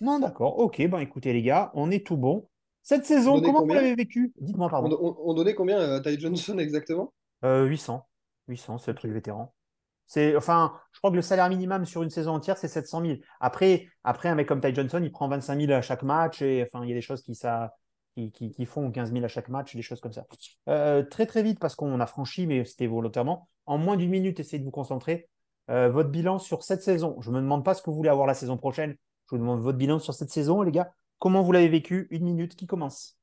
[0.00, 0.58] Non, d'accord.
[0.58, 2.48] Ok, ben écoutez les gars, on est tout bon.
[2.82, 4.32] Cette saison, comment vous l'avez vécu?
[4.40, 4.98] Dites-moi, On, pardon.
[5.00, 7.12] on- on donnait combien à Ty Johnson exactement?
[7.44, 8.06] Euh, 800.
[8.48, 9.52] 800, c'est le truc vétéran.
[10.06, 13.18] C'est, enfin, je crois que le salaire minimum sur une saison entière, c'est 700 000.
[13.40, 16.40] Après, après, un mec comme Ty Johnson, il prend 25 000 à chaque match.
[16.40, 17.74] Et enfin, il y a des choses qui, ça,
[18.16, 20.24] qui, qui- qui font 15 000 à chaque match, des choses comme ça.
[20.70, 23.50] Euh, très, très vite, parce qu'on a franchi, mais c'était volontairement.
[23.66, 25.28] En moins d'une minute, essayez de vous concentrer.
[25.70, 27.20] Euh, votre bilan sur cette saison.
[27.20, 28.92] Je ne me demande pas ce que vous voulez avoir la saison prochaine.
[29.26, 30.90] Je vous demande votre bilan sur cette saison, les gars.
[31.18, 32.06] Comment vous l'avez vécu?
[32.10, 33.18] Une minute qui commence.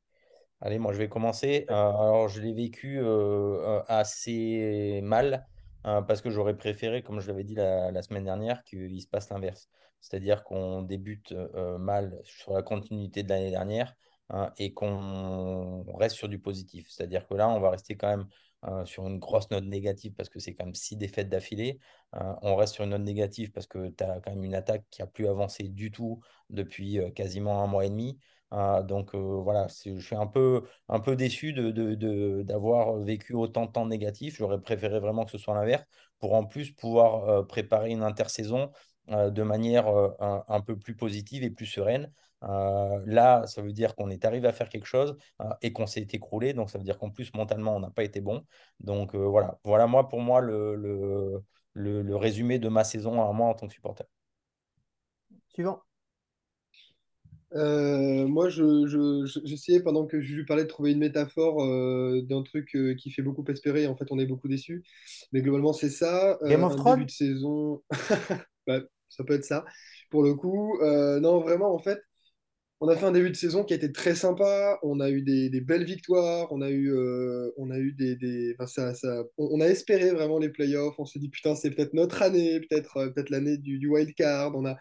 [0.62, 1.66] Allez, moi je vais commencer.
[1.70, 5.46] Euh, alors je l'ai vécu euh, euh, assez mal
[5.86, 9.08] euh, parce que j'aurais préféré, comme je l'avais dit la, la semaine dernière, qu'il se
[9.08, 9.70] passe l'inverse.
[10.02, 11.34] C'est-à-dire qu'on débute
[11.80, 13.96] mal sur la continuité de l'année dernière
[14.30, 16.88] hein, et qu'on reste sur du positif.
[16.90, 18.28] C'est-à-dire que là, on va rester quand même
[18.68, 21.80] euh, sur une grosse note négative parce que c'est quand même six défaites d'affilée.
[22.16, 24.84] Euh, on reste sur une note négative parce que tu as quand même une attaque
[24.92, 28.20] qui a plus avancé du tout depuis euh, quasiment un mois et demi.
[28.88, 33.66] Donc voilà, je suis un peu, un peu déçu de, de- de- d'avoir vécu autant
[33.66, 34.38] de temps négatif.
[34.38, 35.84] J'aurais préféré vraiment que ce soit l'inverse
[36.20, 38.72] pour en plus pouvoir préparer une intersaison
[39.10, 39.88] de manière
[40.20, 42.12] un peu plus positive et plus sereine.
[42.44, 45.88] Euh, là, ça veut dire qu'on est arrivé à faire quelque chose euh, et qu'on
[45.88, 46.54] s'est écroulé.
[46.54, 48.46] Donc ça veut dire qu'en plus, mentalement, on n'a pas été bon.
[48.80, 53.22] Donc euh, voilà, voilà moi pour moi le, le, le, le résumé de ma saison
[53.28, 54.06] à moi en tant que supporter.
[55.48, 55.82] Suivant.
[57.54, 61.64] Euh, moi, je, je- je- j'essayais pendant que je lui parlais de trouver une métaphore
[61.64, 63.88] euh, d'un truc euh, qui fait beaucoup espérer.
[63.88, 64.84] En fait, on est beaucoup déçus.
[65.32, 66.38] Mais globalement, c'est ça.
[66.42, 66.98] Euh, Game of Thrones?
[66.98, 67.82] début de saison.
[69.10, 69.66] Ça peut être ça.
[70.10, 72.00] Pour le coup, Euh, non, vraiment, en fait,
[72.86, 74.78] on a fait un début de saison qui a été très sympa.
[74.84, 76.52] On a eu des, belles victoires.
[76.52, 80.50] On a eu, euh, on a eu des, enfin, ça, on, a espéré vraiment les
[80.50, 80.94] playoffs.
[81.00, 84.56] On s'est dit, putain, c'est peut-être notre année, peut-être euh, peut-être l'année du, wild card.
[84.56, 84.78] On a,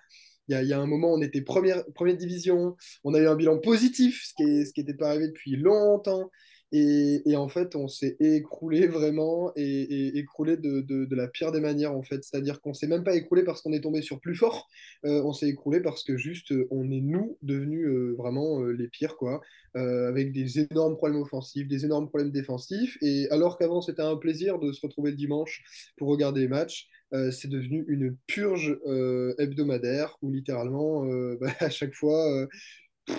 [0.48, 2.76] il y a, un moment, on était première, première division.
[3.04, 6.30] On a eu un bilan positif, ce qui n'était pas arrivé depuis longtemps.
[6.76, 12.02] Et, en fait, on s'est écroulé vraiment et, écroulé de, la pire des manières, en
[12.02, 12.24] fait.
[12.24, 14.68] C'est-à-dire qu'on s'est même pas écroulé parce qu'on est tombé sur plus fort.
[15.04, 18.88] Euh, on s'est écroulé parce que juste, euh, on est nous devenus euh, vraiment les
[18.88, 19.40] pires, quoi.
[19.74, 22.96] Avec des énormes problèmes offensifs, des énormes problèmes défensifs.
[23.02, 25.64] Et alors qu'avant, c'était un plaisir de se retrouver le dimanche
[25.96, 26.88] pour regarder les matchs,
[27.32, 28.78] c'est devenu une purge
[29.38, 31.04] hebdomadaire où littéralement,
[31.40, 32.46] bah, à chaque fois,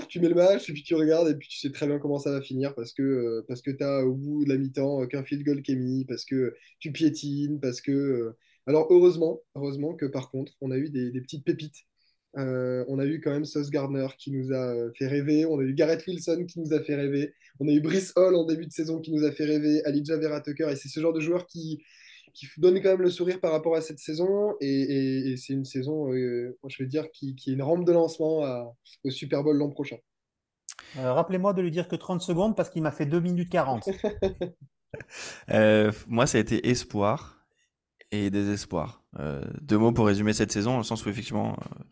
[0.10, 2.20] tu mets le match et puis tu regardes et puis tu sais très bien comment
[2.20, 5.04] ça va finir parce que, euh, parce que tu as au bout de la mi-temps
[5.04, 7.92] euh, qu'un field goal qui est mis, parce que tu piétines, parce que.
[7.92, 11.86] euh, Alors heureusement, heureusement que par contre, on a eu des, petites pépites
[12.38, 15.46] on a eu quand même Sauce Gardner qui nous a fait rêver.
[15.46, 17.34] On a eu Garrett Wilson qui nous a fait rêver.
[17.62, 19.82] On a eu Brice Hall en début de saison qui nous a fait rêver.
[19.86, 20.68] Alidja Vera Tucker.
[20.70, 21.82] Et c'est ce genre de joueur qui,
[22.34, 24.54] qui donne quand même le sourire par rapport à cette saison.
[24.62, 27.86] Et, et- et c'est une saison, euh, je vais dire, qui, qui est une rampe
[27.86, 28.74] de lancement à-
[29.04, 29.98] au Super Bowl l'an prochain.
[30.98, 33.90] Euh, Rappelez-moi de lui dire que 30 secondes parce qu'il m'a fait 2 minutes 40.
[35.52, 37.46] Euh, moi, ça a été espoir
[38.12, 39.04] et désespoir.
[39.20, 41.84] Euh, deux mots pour résumer cette saison, dans le sens où effectivement, euh,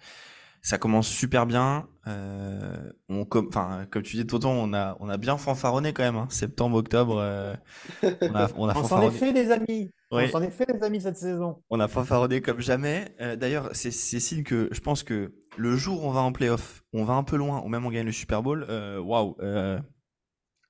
[0.61, 1.87] ça commence super bien.
[2.07, 6.03] Euh, on, com- enfin, comme tu dis, Tonton, on a, on a bien fanfaronné quand
[6.03, 6.15] même.
[6.15, 6.27] hein.
[6.29, 7.53] Septembre, octobre, euh,
[8.21, 9.17] on a, on a On s'en est fanfaronné.
[9.17, 9.91] fait des amis.
[10.13, 10.23] Oui.
[10.25, 11.61] On s'en est fait des amis cette saison.
[11.69, 13.15] On a fanfaronné comme jamais.
[13.21, 16.83] Euh, D'ailleurs, c'est signe que je pense que le jour où on va en playoff,
[16.93, 19.79] on va un peu loin, ou même on gagne le Super Bowl, euh, waouh, euh,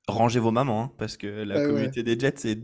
[0.07, 1.65] rangez vos mamans, hein, parce que la Ah ouais.
[1.67, 2.59] communauté des Jets, c'est-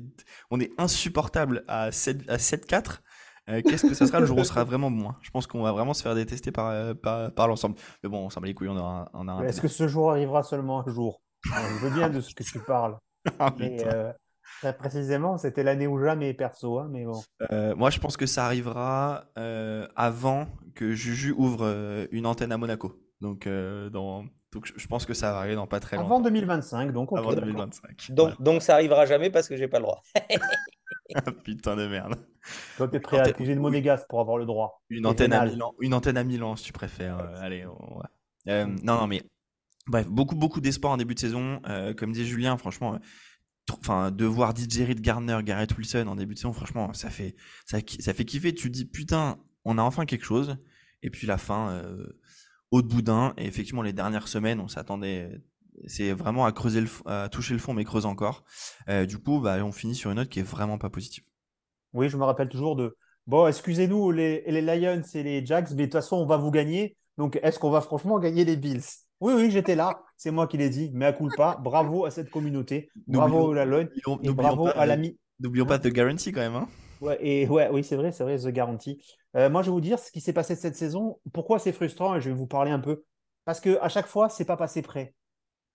[0.51, 3.01] on est insupportable à 7 à 7-4.
[3.49, 5.47] Euh, Qu'est-ce que ça sera le jour où on sera vraiment bon hein Je pense
[5.47, 7.75] qu'on va vraiment se faire détester par, euh, par, par l'ensemble.
[8.03, 9.87] Mais bon, on s'en bat les couilles, on aura, on aura un Est-ce que ce
[9.87, 11.21] jour arrivera seulement un jour?
[11.45, 12.97] Je veux bien de ce que tu parles.
[13.39, 14.13] Ah, Mais euh,
[14.61, 16.79] très précisément, c'était l'année ou jamais perso.
[16.79, 17.21] hein, mais bon.
[17.51, 22.51] Euh, moi, je pense que ça arrivera euh, avant que Juju ouvre euh, une antenne
[22.51, 22.93] à Monaco.
[23.21, 24.23] Donc, euh, dans...
[24.51, 26.07] donc je- pense que ça va arriver dans pas très longtemps.
[26.07, 27.19] Avant 2025, donc ok.
[27.19, 27.45] Avant d'accord.
[27.45, 28.11] 2025.
[28.11, 30.01] Donc, donc ça arrivera jamais parce que j'ai pas le droit.
[30.29, 31.31] Voilà.
[31.43, 32.15] Putain de merde.
[32.77, 34.81] Toi, t'es prêt à accuser de monégasque pour avoir le droit.
[34.89, 35.45] Une antenne à.
[35.45, 37.17] Milan, une antenne à Milan, si tu préfères.
[37.41, 38.01] Allez, on.
[38.47, 39.21] Euh, non, non, mais
[39.87, 41.61] bref, beaucoup, beaucoup d'espoir en début de saison.
[41.67, 42.97] Euh, comme dit Julien, franchement, euh,
[43.71, 47.35] enfin, de voir DJ Reed Garner, Garrett Wilson en début de saison, franchement, ça fait,
[47.65, 48.53] ça, ça fait kiffer.
[48.53, 50.57] Tu te dis, putain, on a enfin quelque chose.
[51.01, 52.19] Et puis la fin, euh,
[52.71, 53.33] haut de boudin.
[53.37, 55.41] Et effectivement, les dernières semaines, on s'attendait.
[55.87, 58.43] C'est vraiment à creuser le, à toucher le fond, mais creuse encore.
[58.89, 61.23] Euh, du coup, bah, on finit sur une note qui est vraiment pas positive.
[61.93, 62.97] Oui, je me rappelle toujours de.
[63.27, 66.51] Bon, excusez-nous, les, les Lions et les Jacks, mais de toute façon, on va vous
[66.51, 66.97] gagner.
[67.17, 68.81] Donc, est-ce qu'on va franchement gagner les Bills?
[69.21, 70.03] Oui, oui, j'étais là.
[70.17, 70.91] C'est moi qui l'ai dit.
[70.93, 72.89] Mais à culpa, bravo à cette communauté.
[73.07, 73.89] Bravo à la Lone.
[74.23, 75.17] Et bravo pas, à l'ami.
[75.39, 76.55] N'oublions pas The Guarantee quand même.
[76.55, 76.67] Hein.
[77.01, 79.01] Ouais, et ouais, oui, c'est vrai, c'est vrai, The Guarantee.
[79.35, 81.19] Euh, moi, je vais vous dire ce qui s'est passé cette saison.
[81.33, 83.03] Pourquoi c'est frustrant et je vais vous parler un peu.
[83.45, 85.13] Parce que à chaque fois, c'est pas passé près.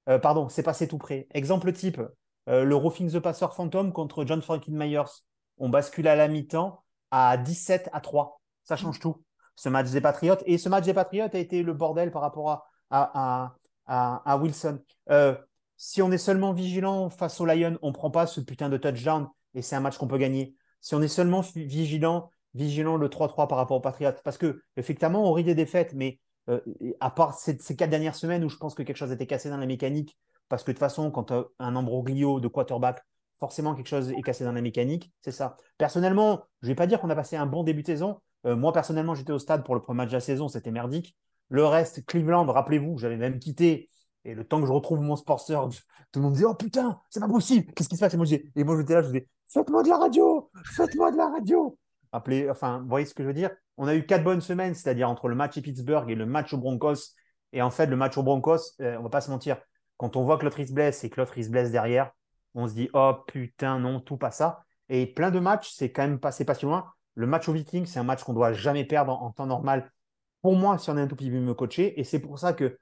[0.09, 1.27] Euh, pardon, c'est passé tout près.
[1.33, 2.01] Exemple type,
[2.49, 5.23] euh, le Roughing the Passer Phantom contre John Franklin Myers.
[5.59, 8.41] On bascule à la mi-temps à 17 à 3.
[8.65, 9.23] Ça change tout.
[9.57, 10.43] Ce match des Patriotes.
[10.47, 13.55] Et ce match des Patriotes a été le bordel par rapport à, à,
[13.87, 14.81] à, à- Wilson.
[15.11, 15.35] Euh,
[15.77, 18.77] si on est seulement vigilant face aux Lions, on ne prend pas ce putain de
[18.77, 20.55] touchdown et c'est un match qu'on peut gagner.
[20.81, 25.29] Si on est seulement vigilant, vigilant le 3-3 par rapport aux Patriots, parce que effectivement,
[25.29, 26.61] on rit des défaites, mais euh,
[27.01, 29.57] à part ces, quatre dernières semaines où je pense que quelque chose était cassé dans
[29.57, 30.17] la mécanique,
[30.49, 33.03] parce que de toute façon, quand as un ambroglio de quarterback,
[33.39, 35.57] forcément quelque chose est cassé dans la mécanique, c'est ça.
[35.79, 38.21] Personnellement, je vais pas dire qu'on a passé un bon début de saison.
[38.47, 41.17] Euh, moi, personnellement, j'étais au stade pour le premier match de la saison, c'était merdique.
[41.51, 43.91] Le reste, Cleveland, rappelez-vous, j'avais même quitté.
[44.25, 45.69] Et le temps que je retrouve mon sponsor,
[46.13, 48.15] tout le monde me dit Oh putain, c'est pas possible, qu'est-ce qui se passe?
[48.15, 51.79] Et moi, j'étais là, je disais Faites-moi de la radio, faites-moi de la radio.
[52.51, 53.51] Enfin, vous voyez ce que je veux dire?
[53.77, 56.53] On a eu quatre bonnes semaines, c'est-à-dire entre le match à Pittsburgh et le match
[56.53, 57.15] aux Broncos.
[57.53, 59.59] Et en fait, le match aux Broncos, euh, on va pas se mentir,
[59.97, 62.13] quand on voit que l'autre se blesse et que l'autre se blesse derrière,
[62.55, 64.65] on se dit Oh putain, non, tout pas ça.
[64.89, 66.87] Et plein de matchs, c'est quand même passé pas si loin.
[67.15, 69.91] Le match aux Vikings, c'est un match qu'on doit jamais perdre en temps normal.
[70.45, 72.53] Pour moi, si on est un tout petit peu me coacher, et c'est pour ça
[72.53, 72.79] que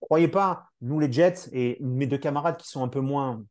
[0.00, 3.42] croyez pas, nous les Jets et mes deux camarades qui sont un peu moins,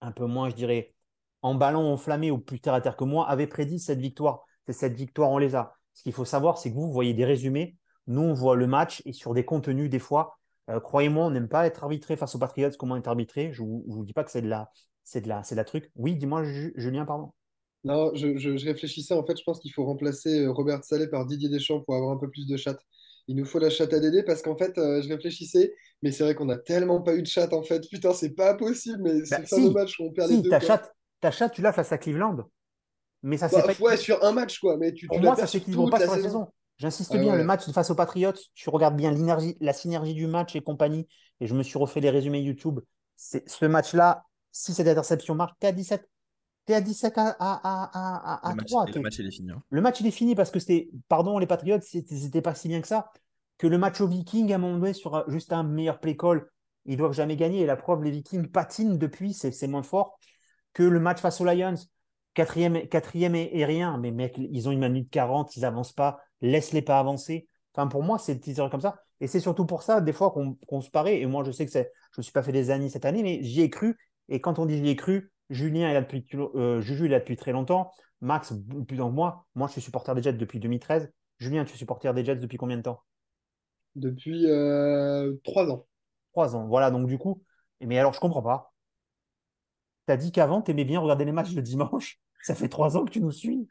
[0.00, 0.94] un peu moins, je dirais,
[1.42, 4.46] en ballon enflammé ou plus terre à terre que moi, avaient prédit cette victoire.
[4.66, 5.74] C'est cette victoire, on les a.
[5.92, 7.76] Ce qu'il faut savoir, c'est que vous, voyez des résumés.
[8.06, 10.38] Nous, on voit le match et sur des contenus, des fois,
[10.70, 13.52] euh, croyez-moi, on n'aime pas être arbitré face aux Patriots, comment être arbitré?
[13.52, 14.70] Je ne vous, dis pas que c'est de la,
[15.04, 15.92] c'est de la, c'est de la truc.
[15.94, 17.34] Oui, dis-moi, Ju- Julien, pardon.
[17.84, 21.08] Non, je, je- je réfléchissais, en fait, je pense qu'il faut remplacer euh, Robert Saleh
[21.08, 22.80] par Didier Deschamps pour avoir un peu plus de chatte.
[23.28, 26.24] Il nous faut la chatte à Dédé parce qu'en fait, euh, je réfléchissais, mais c'est
[26.24, 27.86] vrai qu'on a tellement pas eu de chatte en fait.
[27.88, 29.70] Putain, c'est pas possible, mais Bah, ce fameux si.
[29.74, 30.50] match où on perd les Si, deux.
[30.50, 32.48] ta chatte, ta chatte, tu l'as face à Cleveland.
[33.22, 33.84] Mais ça, Bah, c'est pas.
[33.84, 36.06] ouais, sur un match quoi, mais tu, tu Pour la moi, ça s'équilibre pas la
[36.06, 36.28] sur la saison.
[36.40, 36.52] saison.
[36.78, 37.38] J'insiste Ah bien, ouais.
[37.38, 41.08] le match face aux Patriots, tu regardes bien l'énergie, la synergie du match et compagnie.
[41.40, 42.80] Et je me suis refait les résumés YouTube.
[43.16, 46.08] C'est ce match-là, si cette interception marche, t'es à 17.
[46.68, 48.86] T'es à 17 à, à, à, à, Le match, 3.
[48.86, 49.50] et le match, il est fini.
[49.50, 49.62] hein.
[49.70, 52.82] Le match, il est fini parce que c'était, pardon, les Patriots, c'était pas si bien
[52.82, 53.10] que ça.
[53.56, 56.46] Que le match aux Vikings, à un moment donné, sur juste un meilleur play call,
[56.84, 57.62] ils doivent jamais gagner.
[57.62, 60.18] Et la preuve, les Vikings patinent depuis, c'est moins fort
[60.74, 61.74] que le match face aux Lions.
[62.34, 63.96] Quatrième, quatrième et, et rien.
[63.96, 66.20] Mais mec, ils ont une minute 40, ils avancent pas.
[66.42, 67.48] Laisse-les pas avancer.
[67.74, 69.00] Enfin, pour moi, c'est des petites erreurs comme ça.
[69.20, 70.34] Et c'est surtout pour ça, des fois,
[70.68, 71.18] qu'on se paraît.
[71.18, 71.84] Et moi, je sais que je ne
[72.18, 73.96] me suis pas fait des années cette année, mais j'y ai cru.
[74.28, 77.20] Et quand on dit j'y ai cru, Julien est là depuis, euh, Juju est là
[77.20, 77.90] depuis très longtemps.
[78.20, 78.52] Max,
[78.86, 79.46] plus que moi.
[79.54, 81.10] Moi, je suis supporter des Jets depuis 2013.
[81.38, 83.02] Julien, tu es supporter des Jets depuis combien de temps?
[83.94, 85.86] Depuis euh, trois ans.
[86.32, 86.66] Trois ans.
[86.66, 87.42] Voilà, donc du coup,
[87.80, 88.72] mais alors je comprends pas.
[90.06, 92.20] T'as dit qu'avant, t'aimais bien regarder les matchs le dimanche?
[92.42, 93.68] Ça fait trois ans que tu nous suis.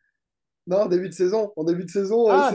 [0.67, 1.53] Non, en début de saison.
[1.55, 2.53] En début de saison, euh, Ah,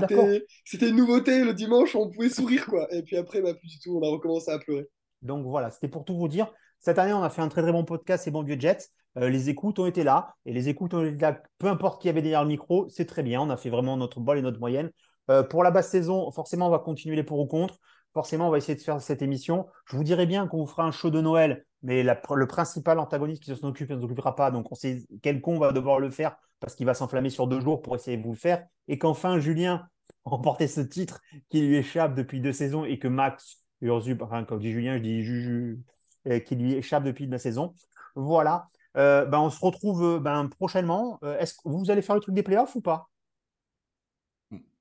[0.67, 1.45] c'était une nouveauté.
[1.45, 2.87] Le dimanche, on pouvait sourire, quoi.
[2.93, 3.99] Et puis après, bah, plus du tout.
[3.99, 4.87] On a recommencé à pleurer.
[5.23, 6.53] Donc voilà, c'était pour tout vous dire.
[6.79, 8.89] Cette année, on a fait un très très bon podcast, c'est bon vieux Jets.
[9.19, 12.09] Euh, les écoutes ont été là et les écoutes ont été là, peu importe qui
[12.09, 13.41] avait derrière le micro, c'est très bien.
[13.41, 14.91] On a fait vraiment notre bol et notre moyenne.
[15.31, 17.79] Euh, pour la basse saison, forcément, on va continuer les pour ou contre.
[18.15, 19.67] Forcément, on va essayer de faire cette émission.
[19.87, 23.43] Je vous dirai bien qu'on vous fera un show de Noël, mais le principal antagoniste
[23.43, 24.51] qui s'en occupe, ne s'en occupera pas.
[24.51, 27.61] Donc, on sait quel con va devoir le faire parce qu'il va s'enflammer sur deux
[27.61, 28.67] jours pour essayer de vous le faire.
[28.89, 29.89] Et qu'enfin, Julien
[30.25, 34.57] remporté ce titre qui lui échappe depuis deux saisons et que Max Urzup, enfin, quand
[34.57, 35.81] je dis Julien, je dis Juju,
[36.29, 37.75] euh, qui lui échappe depuis la saison.
[38.15, 38.69] Voilà.
[38.97, 41.19] Euh, ben, on se retrouve euh, ben, prochainement.
[41.23, 43.09] Euh, Est-ce que vous allez faire le truc des playoffs ou pas?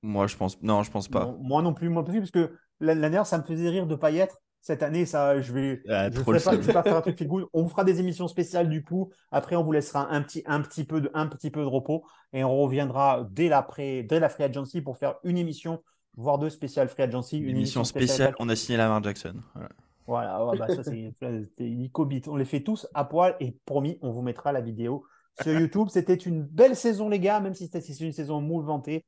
[0.02, 0.60] Moi, je pense.
[0.62, 1.34] Non, je pense pas.
[1.40, 3.92] Moi non plus, moi non plus, parce que l'année dernière, ça me faisait rire de
[3.92, 4.38] ne pas y être.
[4.60, 6.62] Cette année, ça, je vais, Ah, je ferai pas, seum.
[6.62, 7.46] je vais pas faire un truc feel good.
[7.52, 9.10] On vous fera des émissions spéciales du coup.
[9.32, 12.04] Après, on vous laissera un petit, un petit peu de, un petit peu de repos
[12.32, 15.82] et on reviendra dès l'après, dès la free agency pour faire une émission,
[16.16, 17.38] voire deux spéciales free agency.
[17.38, 19.34] Une émission spéciale, on a signé Lamar Jackson.
[19.54, 19.70] Voilà.
[20.06, 22.28] Voilà, ouais, bah, ça c'est c'est Nico Beat.
[22.28, 25.04] On les fait tous à poil et promis, on vous mettra la vidéo
[25.40, 25.88] sur YouTube.
[25.90, 29.04] C'était une belle saison, les gars, même si c'était une saison mouvementée.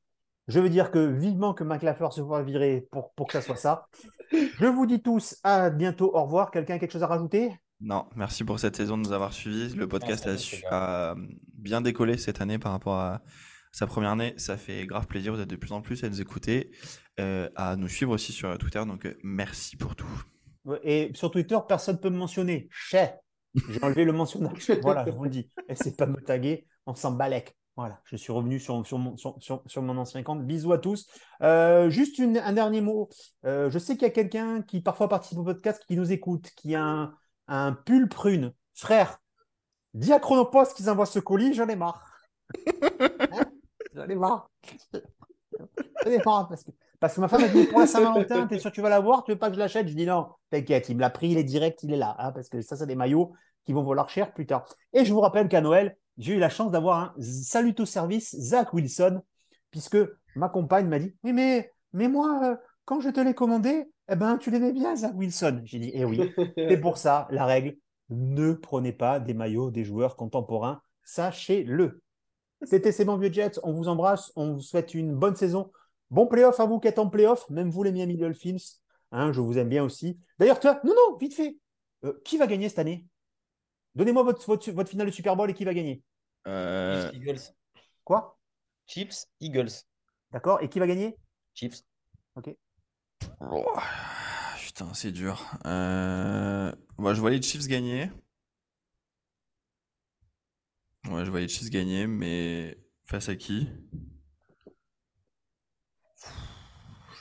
[0.47, 3.57] Je veux dire que vivement que McLaughlin se voit virer pour, pour que ça soit
[3.57, 3.89] ça.
[4.31, 6.51] Je vous dis tous à bientôt, au revoir.
[6.51, 7.51] Quelqu'un a quelque chose à rajouter?
[7.81, 9.75] Non, merci pour cette saison de nous avoir suivis.
[9.75, 11.17] Le podcast Merci à a, a
[11.55, 13.23] bien décollé cette année par rapport à
[13.73, 14.35] sa première année.
[14.37, 15.35] Ça fait grave plaisir.
[15.35, 16.71] Vous êtes de plus en plus à nous écouter,
[17.21, 18.85] euh, à nous suivre aussi sur Twitter.
[18.87, 20.25] Donc, euh, merci pour tout.
[20.83, 22.69] Et sur Twitter, personne ne peut me mentionner.
[22.71, 23.19] Chais.
[23.69, 24.71] J'ai enlevé le mentionnage.
[24.83, 25.51] Voilà, je vous le dis.
[25.69, 26.67] Essayez pas de me taguer.
[26.87, 27.57] On s'en balèque.
[27.77, 30.47] Voilà, je suis revenu sur, sur, mon, sur, sur- sur mon ancien compte.
[30.47, 31.09] Bisous à tous.
[31.43, 33.09] Euh, juste une- un dernier mot.
[33.45, 36.51] Euh, je sais qu'il y a quelqu'un qui parfois participe au podcast qui nous écoute,
[36.57, 37.15] qui a un,
[37.49, 38.53] un pull prune.
[38.75, 39.19] Frère,
[39.93, 42.05] dis à Chronopost qu'ils envoient ce colis, j'en ai marre.
[43.33, 43.45] Hein?
[43.95, 44.51] J'en ai marre.
[46.05, 46.71] J'en ai marre parce que,
[47.05, 49.25] parce que ma femme a dit pour la Saint-Valentin, t'es sûr que tu vas l'avoir?
[49.25, 49.89] Tu veux pas que je l'achète?
[49.89, 52.17] Je dis non, t'inquiète, il me l'a pris, il est direct, il est là.
[52.19, 53.35] hein, parce que ça, c'est des maillots
[53.67, 54.65] qui vont valoir cher plus tard.
[54.95, 58.35] Et je vous rappelle qu'à Noël, j'ai eu la chance d'avoir un salut au service
[58.41, 59.21] Zach Wilson,
[59.71, 59.99] puisque
[60.35, 64.17] ma compagne m'a dit Oui, mais, mais moi, euh, quand je te l'ai commandé, eh
[64.17, 65.61] ben, tu l'aimais bien, Zach Wilson.
[65.65, 67.77] J'ai dit Eh oui, c'est pour ça, la règle
[68.09, 72.01] ne prenez pas des maillots des joueurs contemporains, sachez-le.
[72.63, 73.61] C'était C'est bon, vieux Jets.
[73.63, 74.33] On vous embrasse.
[74.37, 75.71] On vous souhaite une bonne saison.
[76.15, 78.79] Bon playoff à vous qui êtes en playoff, même vous, les Miami Dolphins.
[79.11, 80.17] Hein, je vous aime bien aussi.
[80.39, 81.59] D'ailleurs, toi, non, non, vite fait.
[82.05, 83.05] Euh, qui va gagner cette année?
[83.97, 86.05] Donnez-moi votre, votre, votre finale de Super Bowl et qui va gagner?
[86.47, 87.41] Euh, Chiefs, Eagles.
[88.05, 88.39] Quoi?
[88.87, 89.73] Chiefs, Eagles.
[90.31, 91.17] D'accord Et qui va gagner?
[91.53, 91.83] Chiefs.
[93.41, 93.67] oh,
[94.65, 95.45] putain, c'est dur.
[95.67, 98.09] Euh, moi, je vois les Chiefs gagner.
[101.11, 103.69] Ouais, je vois les Chiefs gagner, mais face à qui?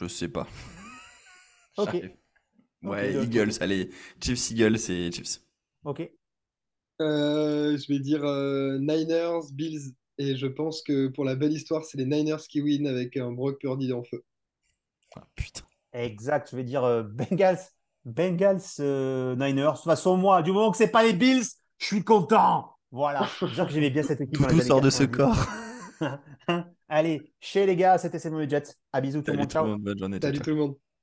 [0.03, 0.47] Je sais pas.
[1.77, 1.93] Ok.
[2.83, 3.23] Ouais, Ok.
[3.23, 3.89] Eagles, allez.
[4.21, 5.41] Chiefs, Eagles et Chiefs.
[5.85, 6.01] Ok.
[7.01, 9.93] Euh, je vais dire euh, Niners, Bills.
[10.19, 13.31] Et je pense que pour la belle histoire, c'est les Niners qui win avec un
[13.31, 14.23] Brock Purdy en feu.
[15.15, 15.63] Ah, putain.
[15.93, 16.49] Exact.
[16.51, 17.59] Je vais dire euh, Bengals.
[18.05, 19.71] Bengals, euh, Niners.
[19.71, 21.45] De toute façon, moi, du moment que c'est pas les Bills,
[21.79, 22.77] je suis content.
[22.91, 23.27] Voilà.
[23.39, 24.45] Je veux dire que j'aimais bien cette équipe.
[24.47, 25.07] Tout sort de ce 90.
[25.07, 25.47] corps.
[26.95, 28.47] Allez, chez les gars, c'était C'est bon.
[28.91, 29.49] À bisous tout le monde.
[29.49, 29.77] Ciao.
[29.79, 30.19] bonne journée.
[30.21, 30.75] Salut tout le monde.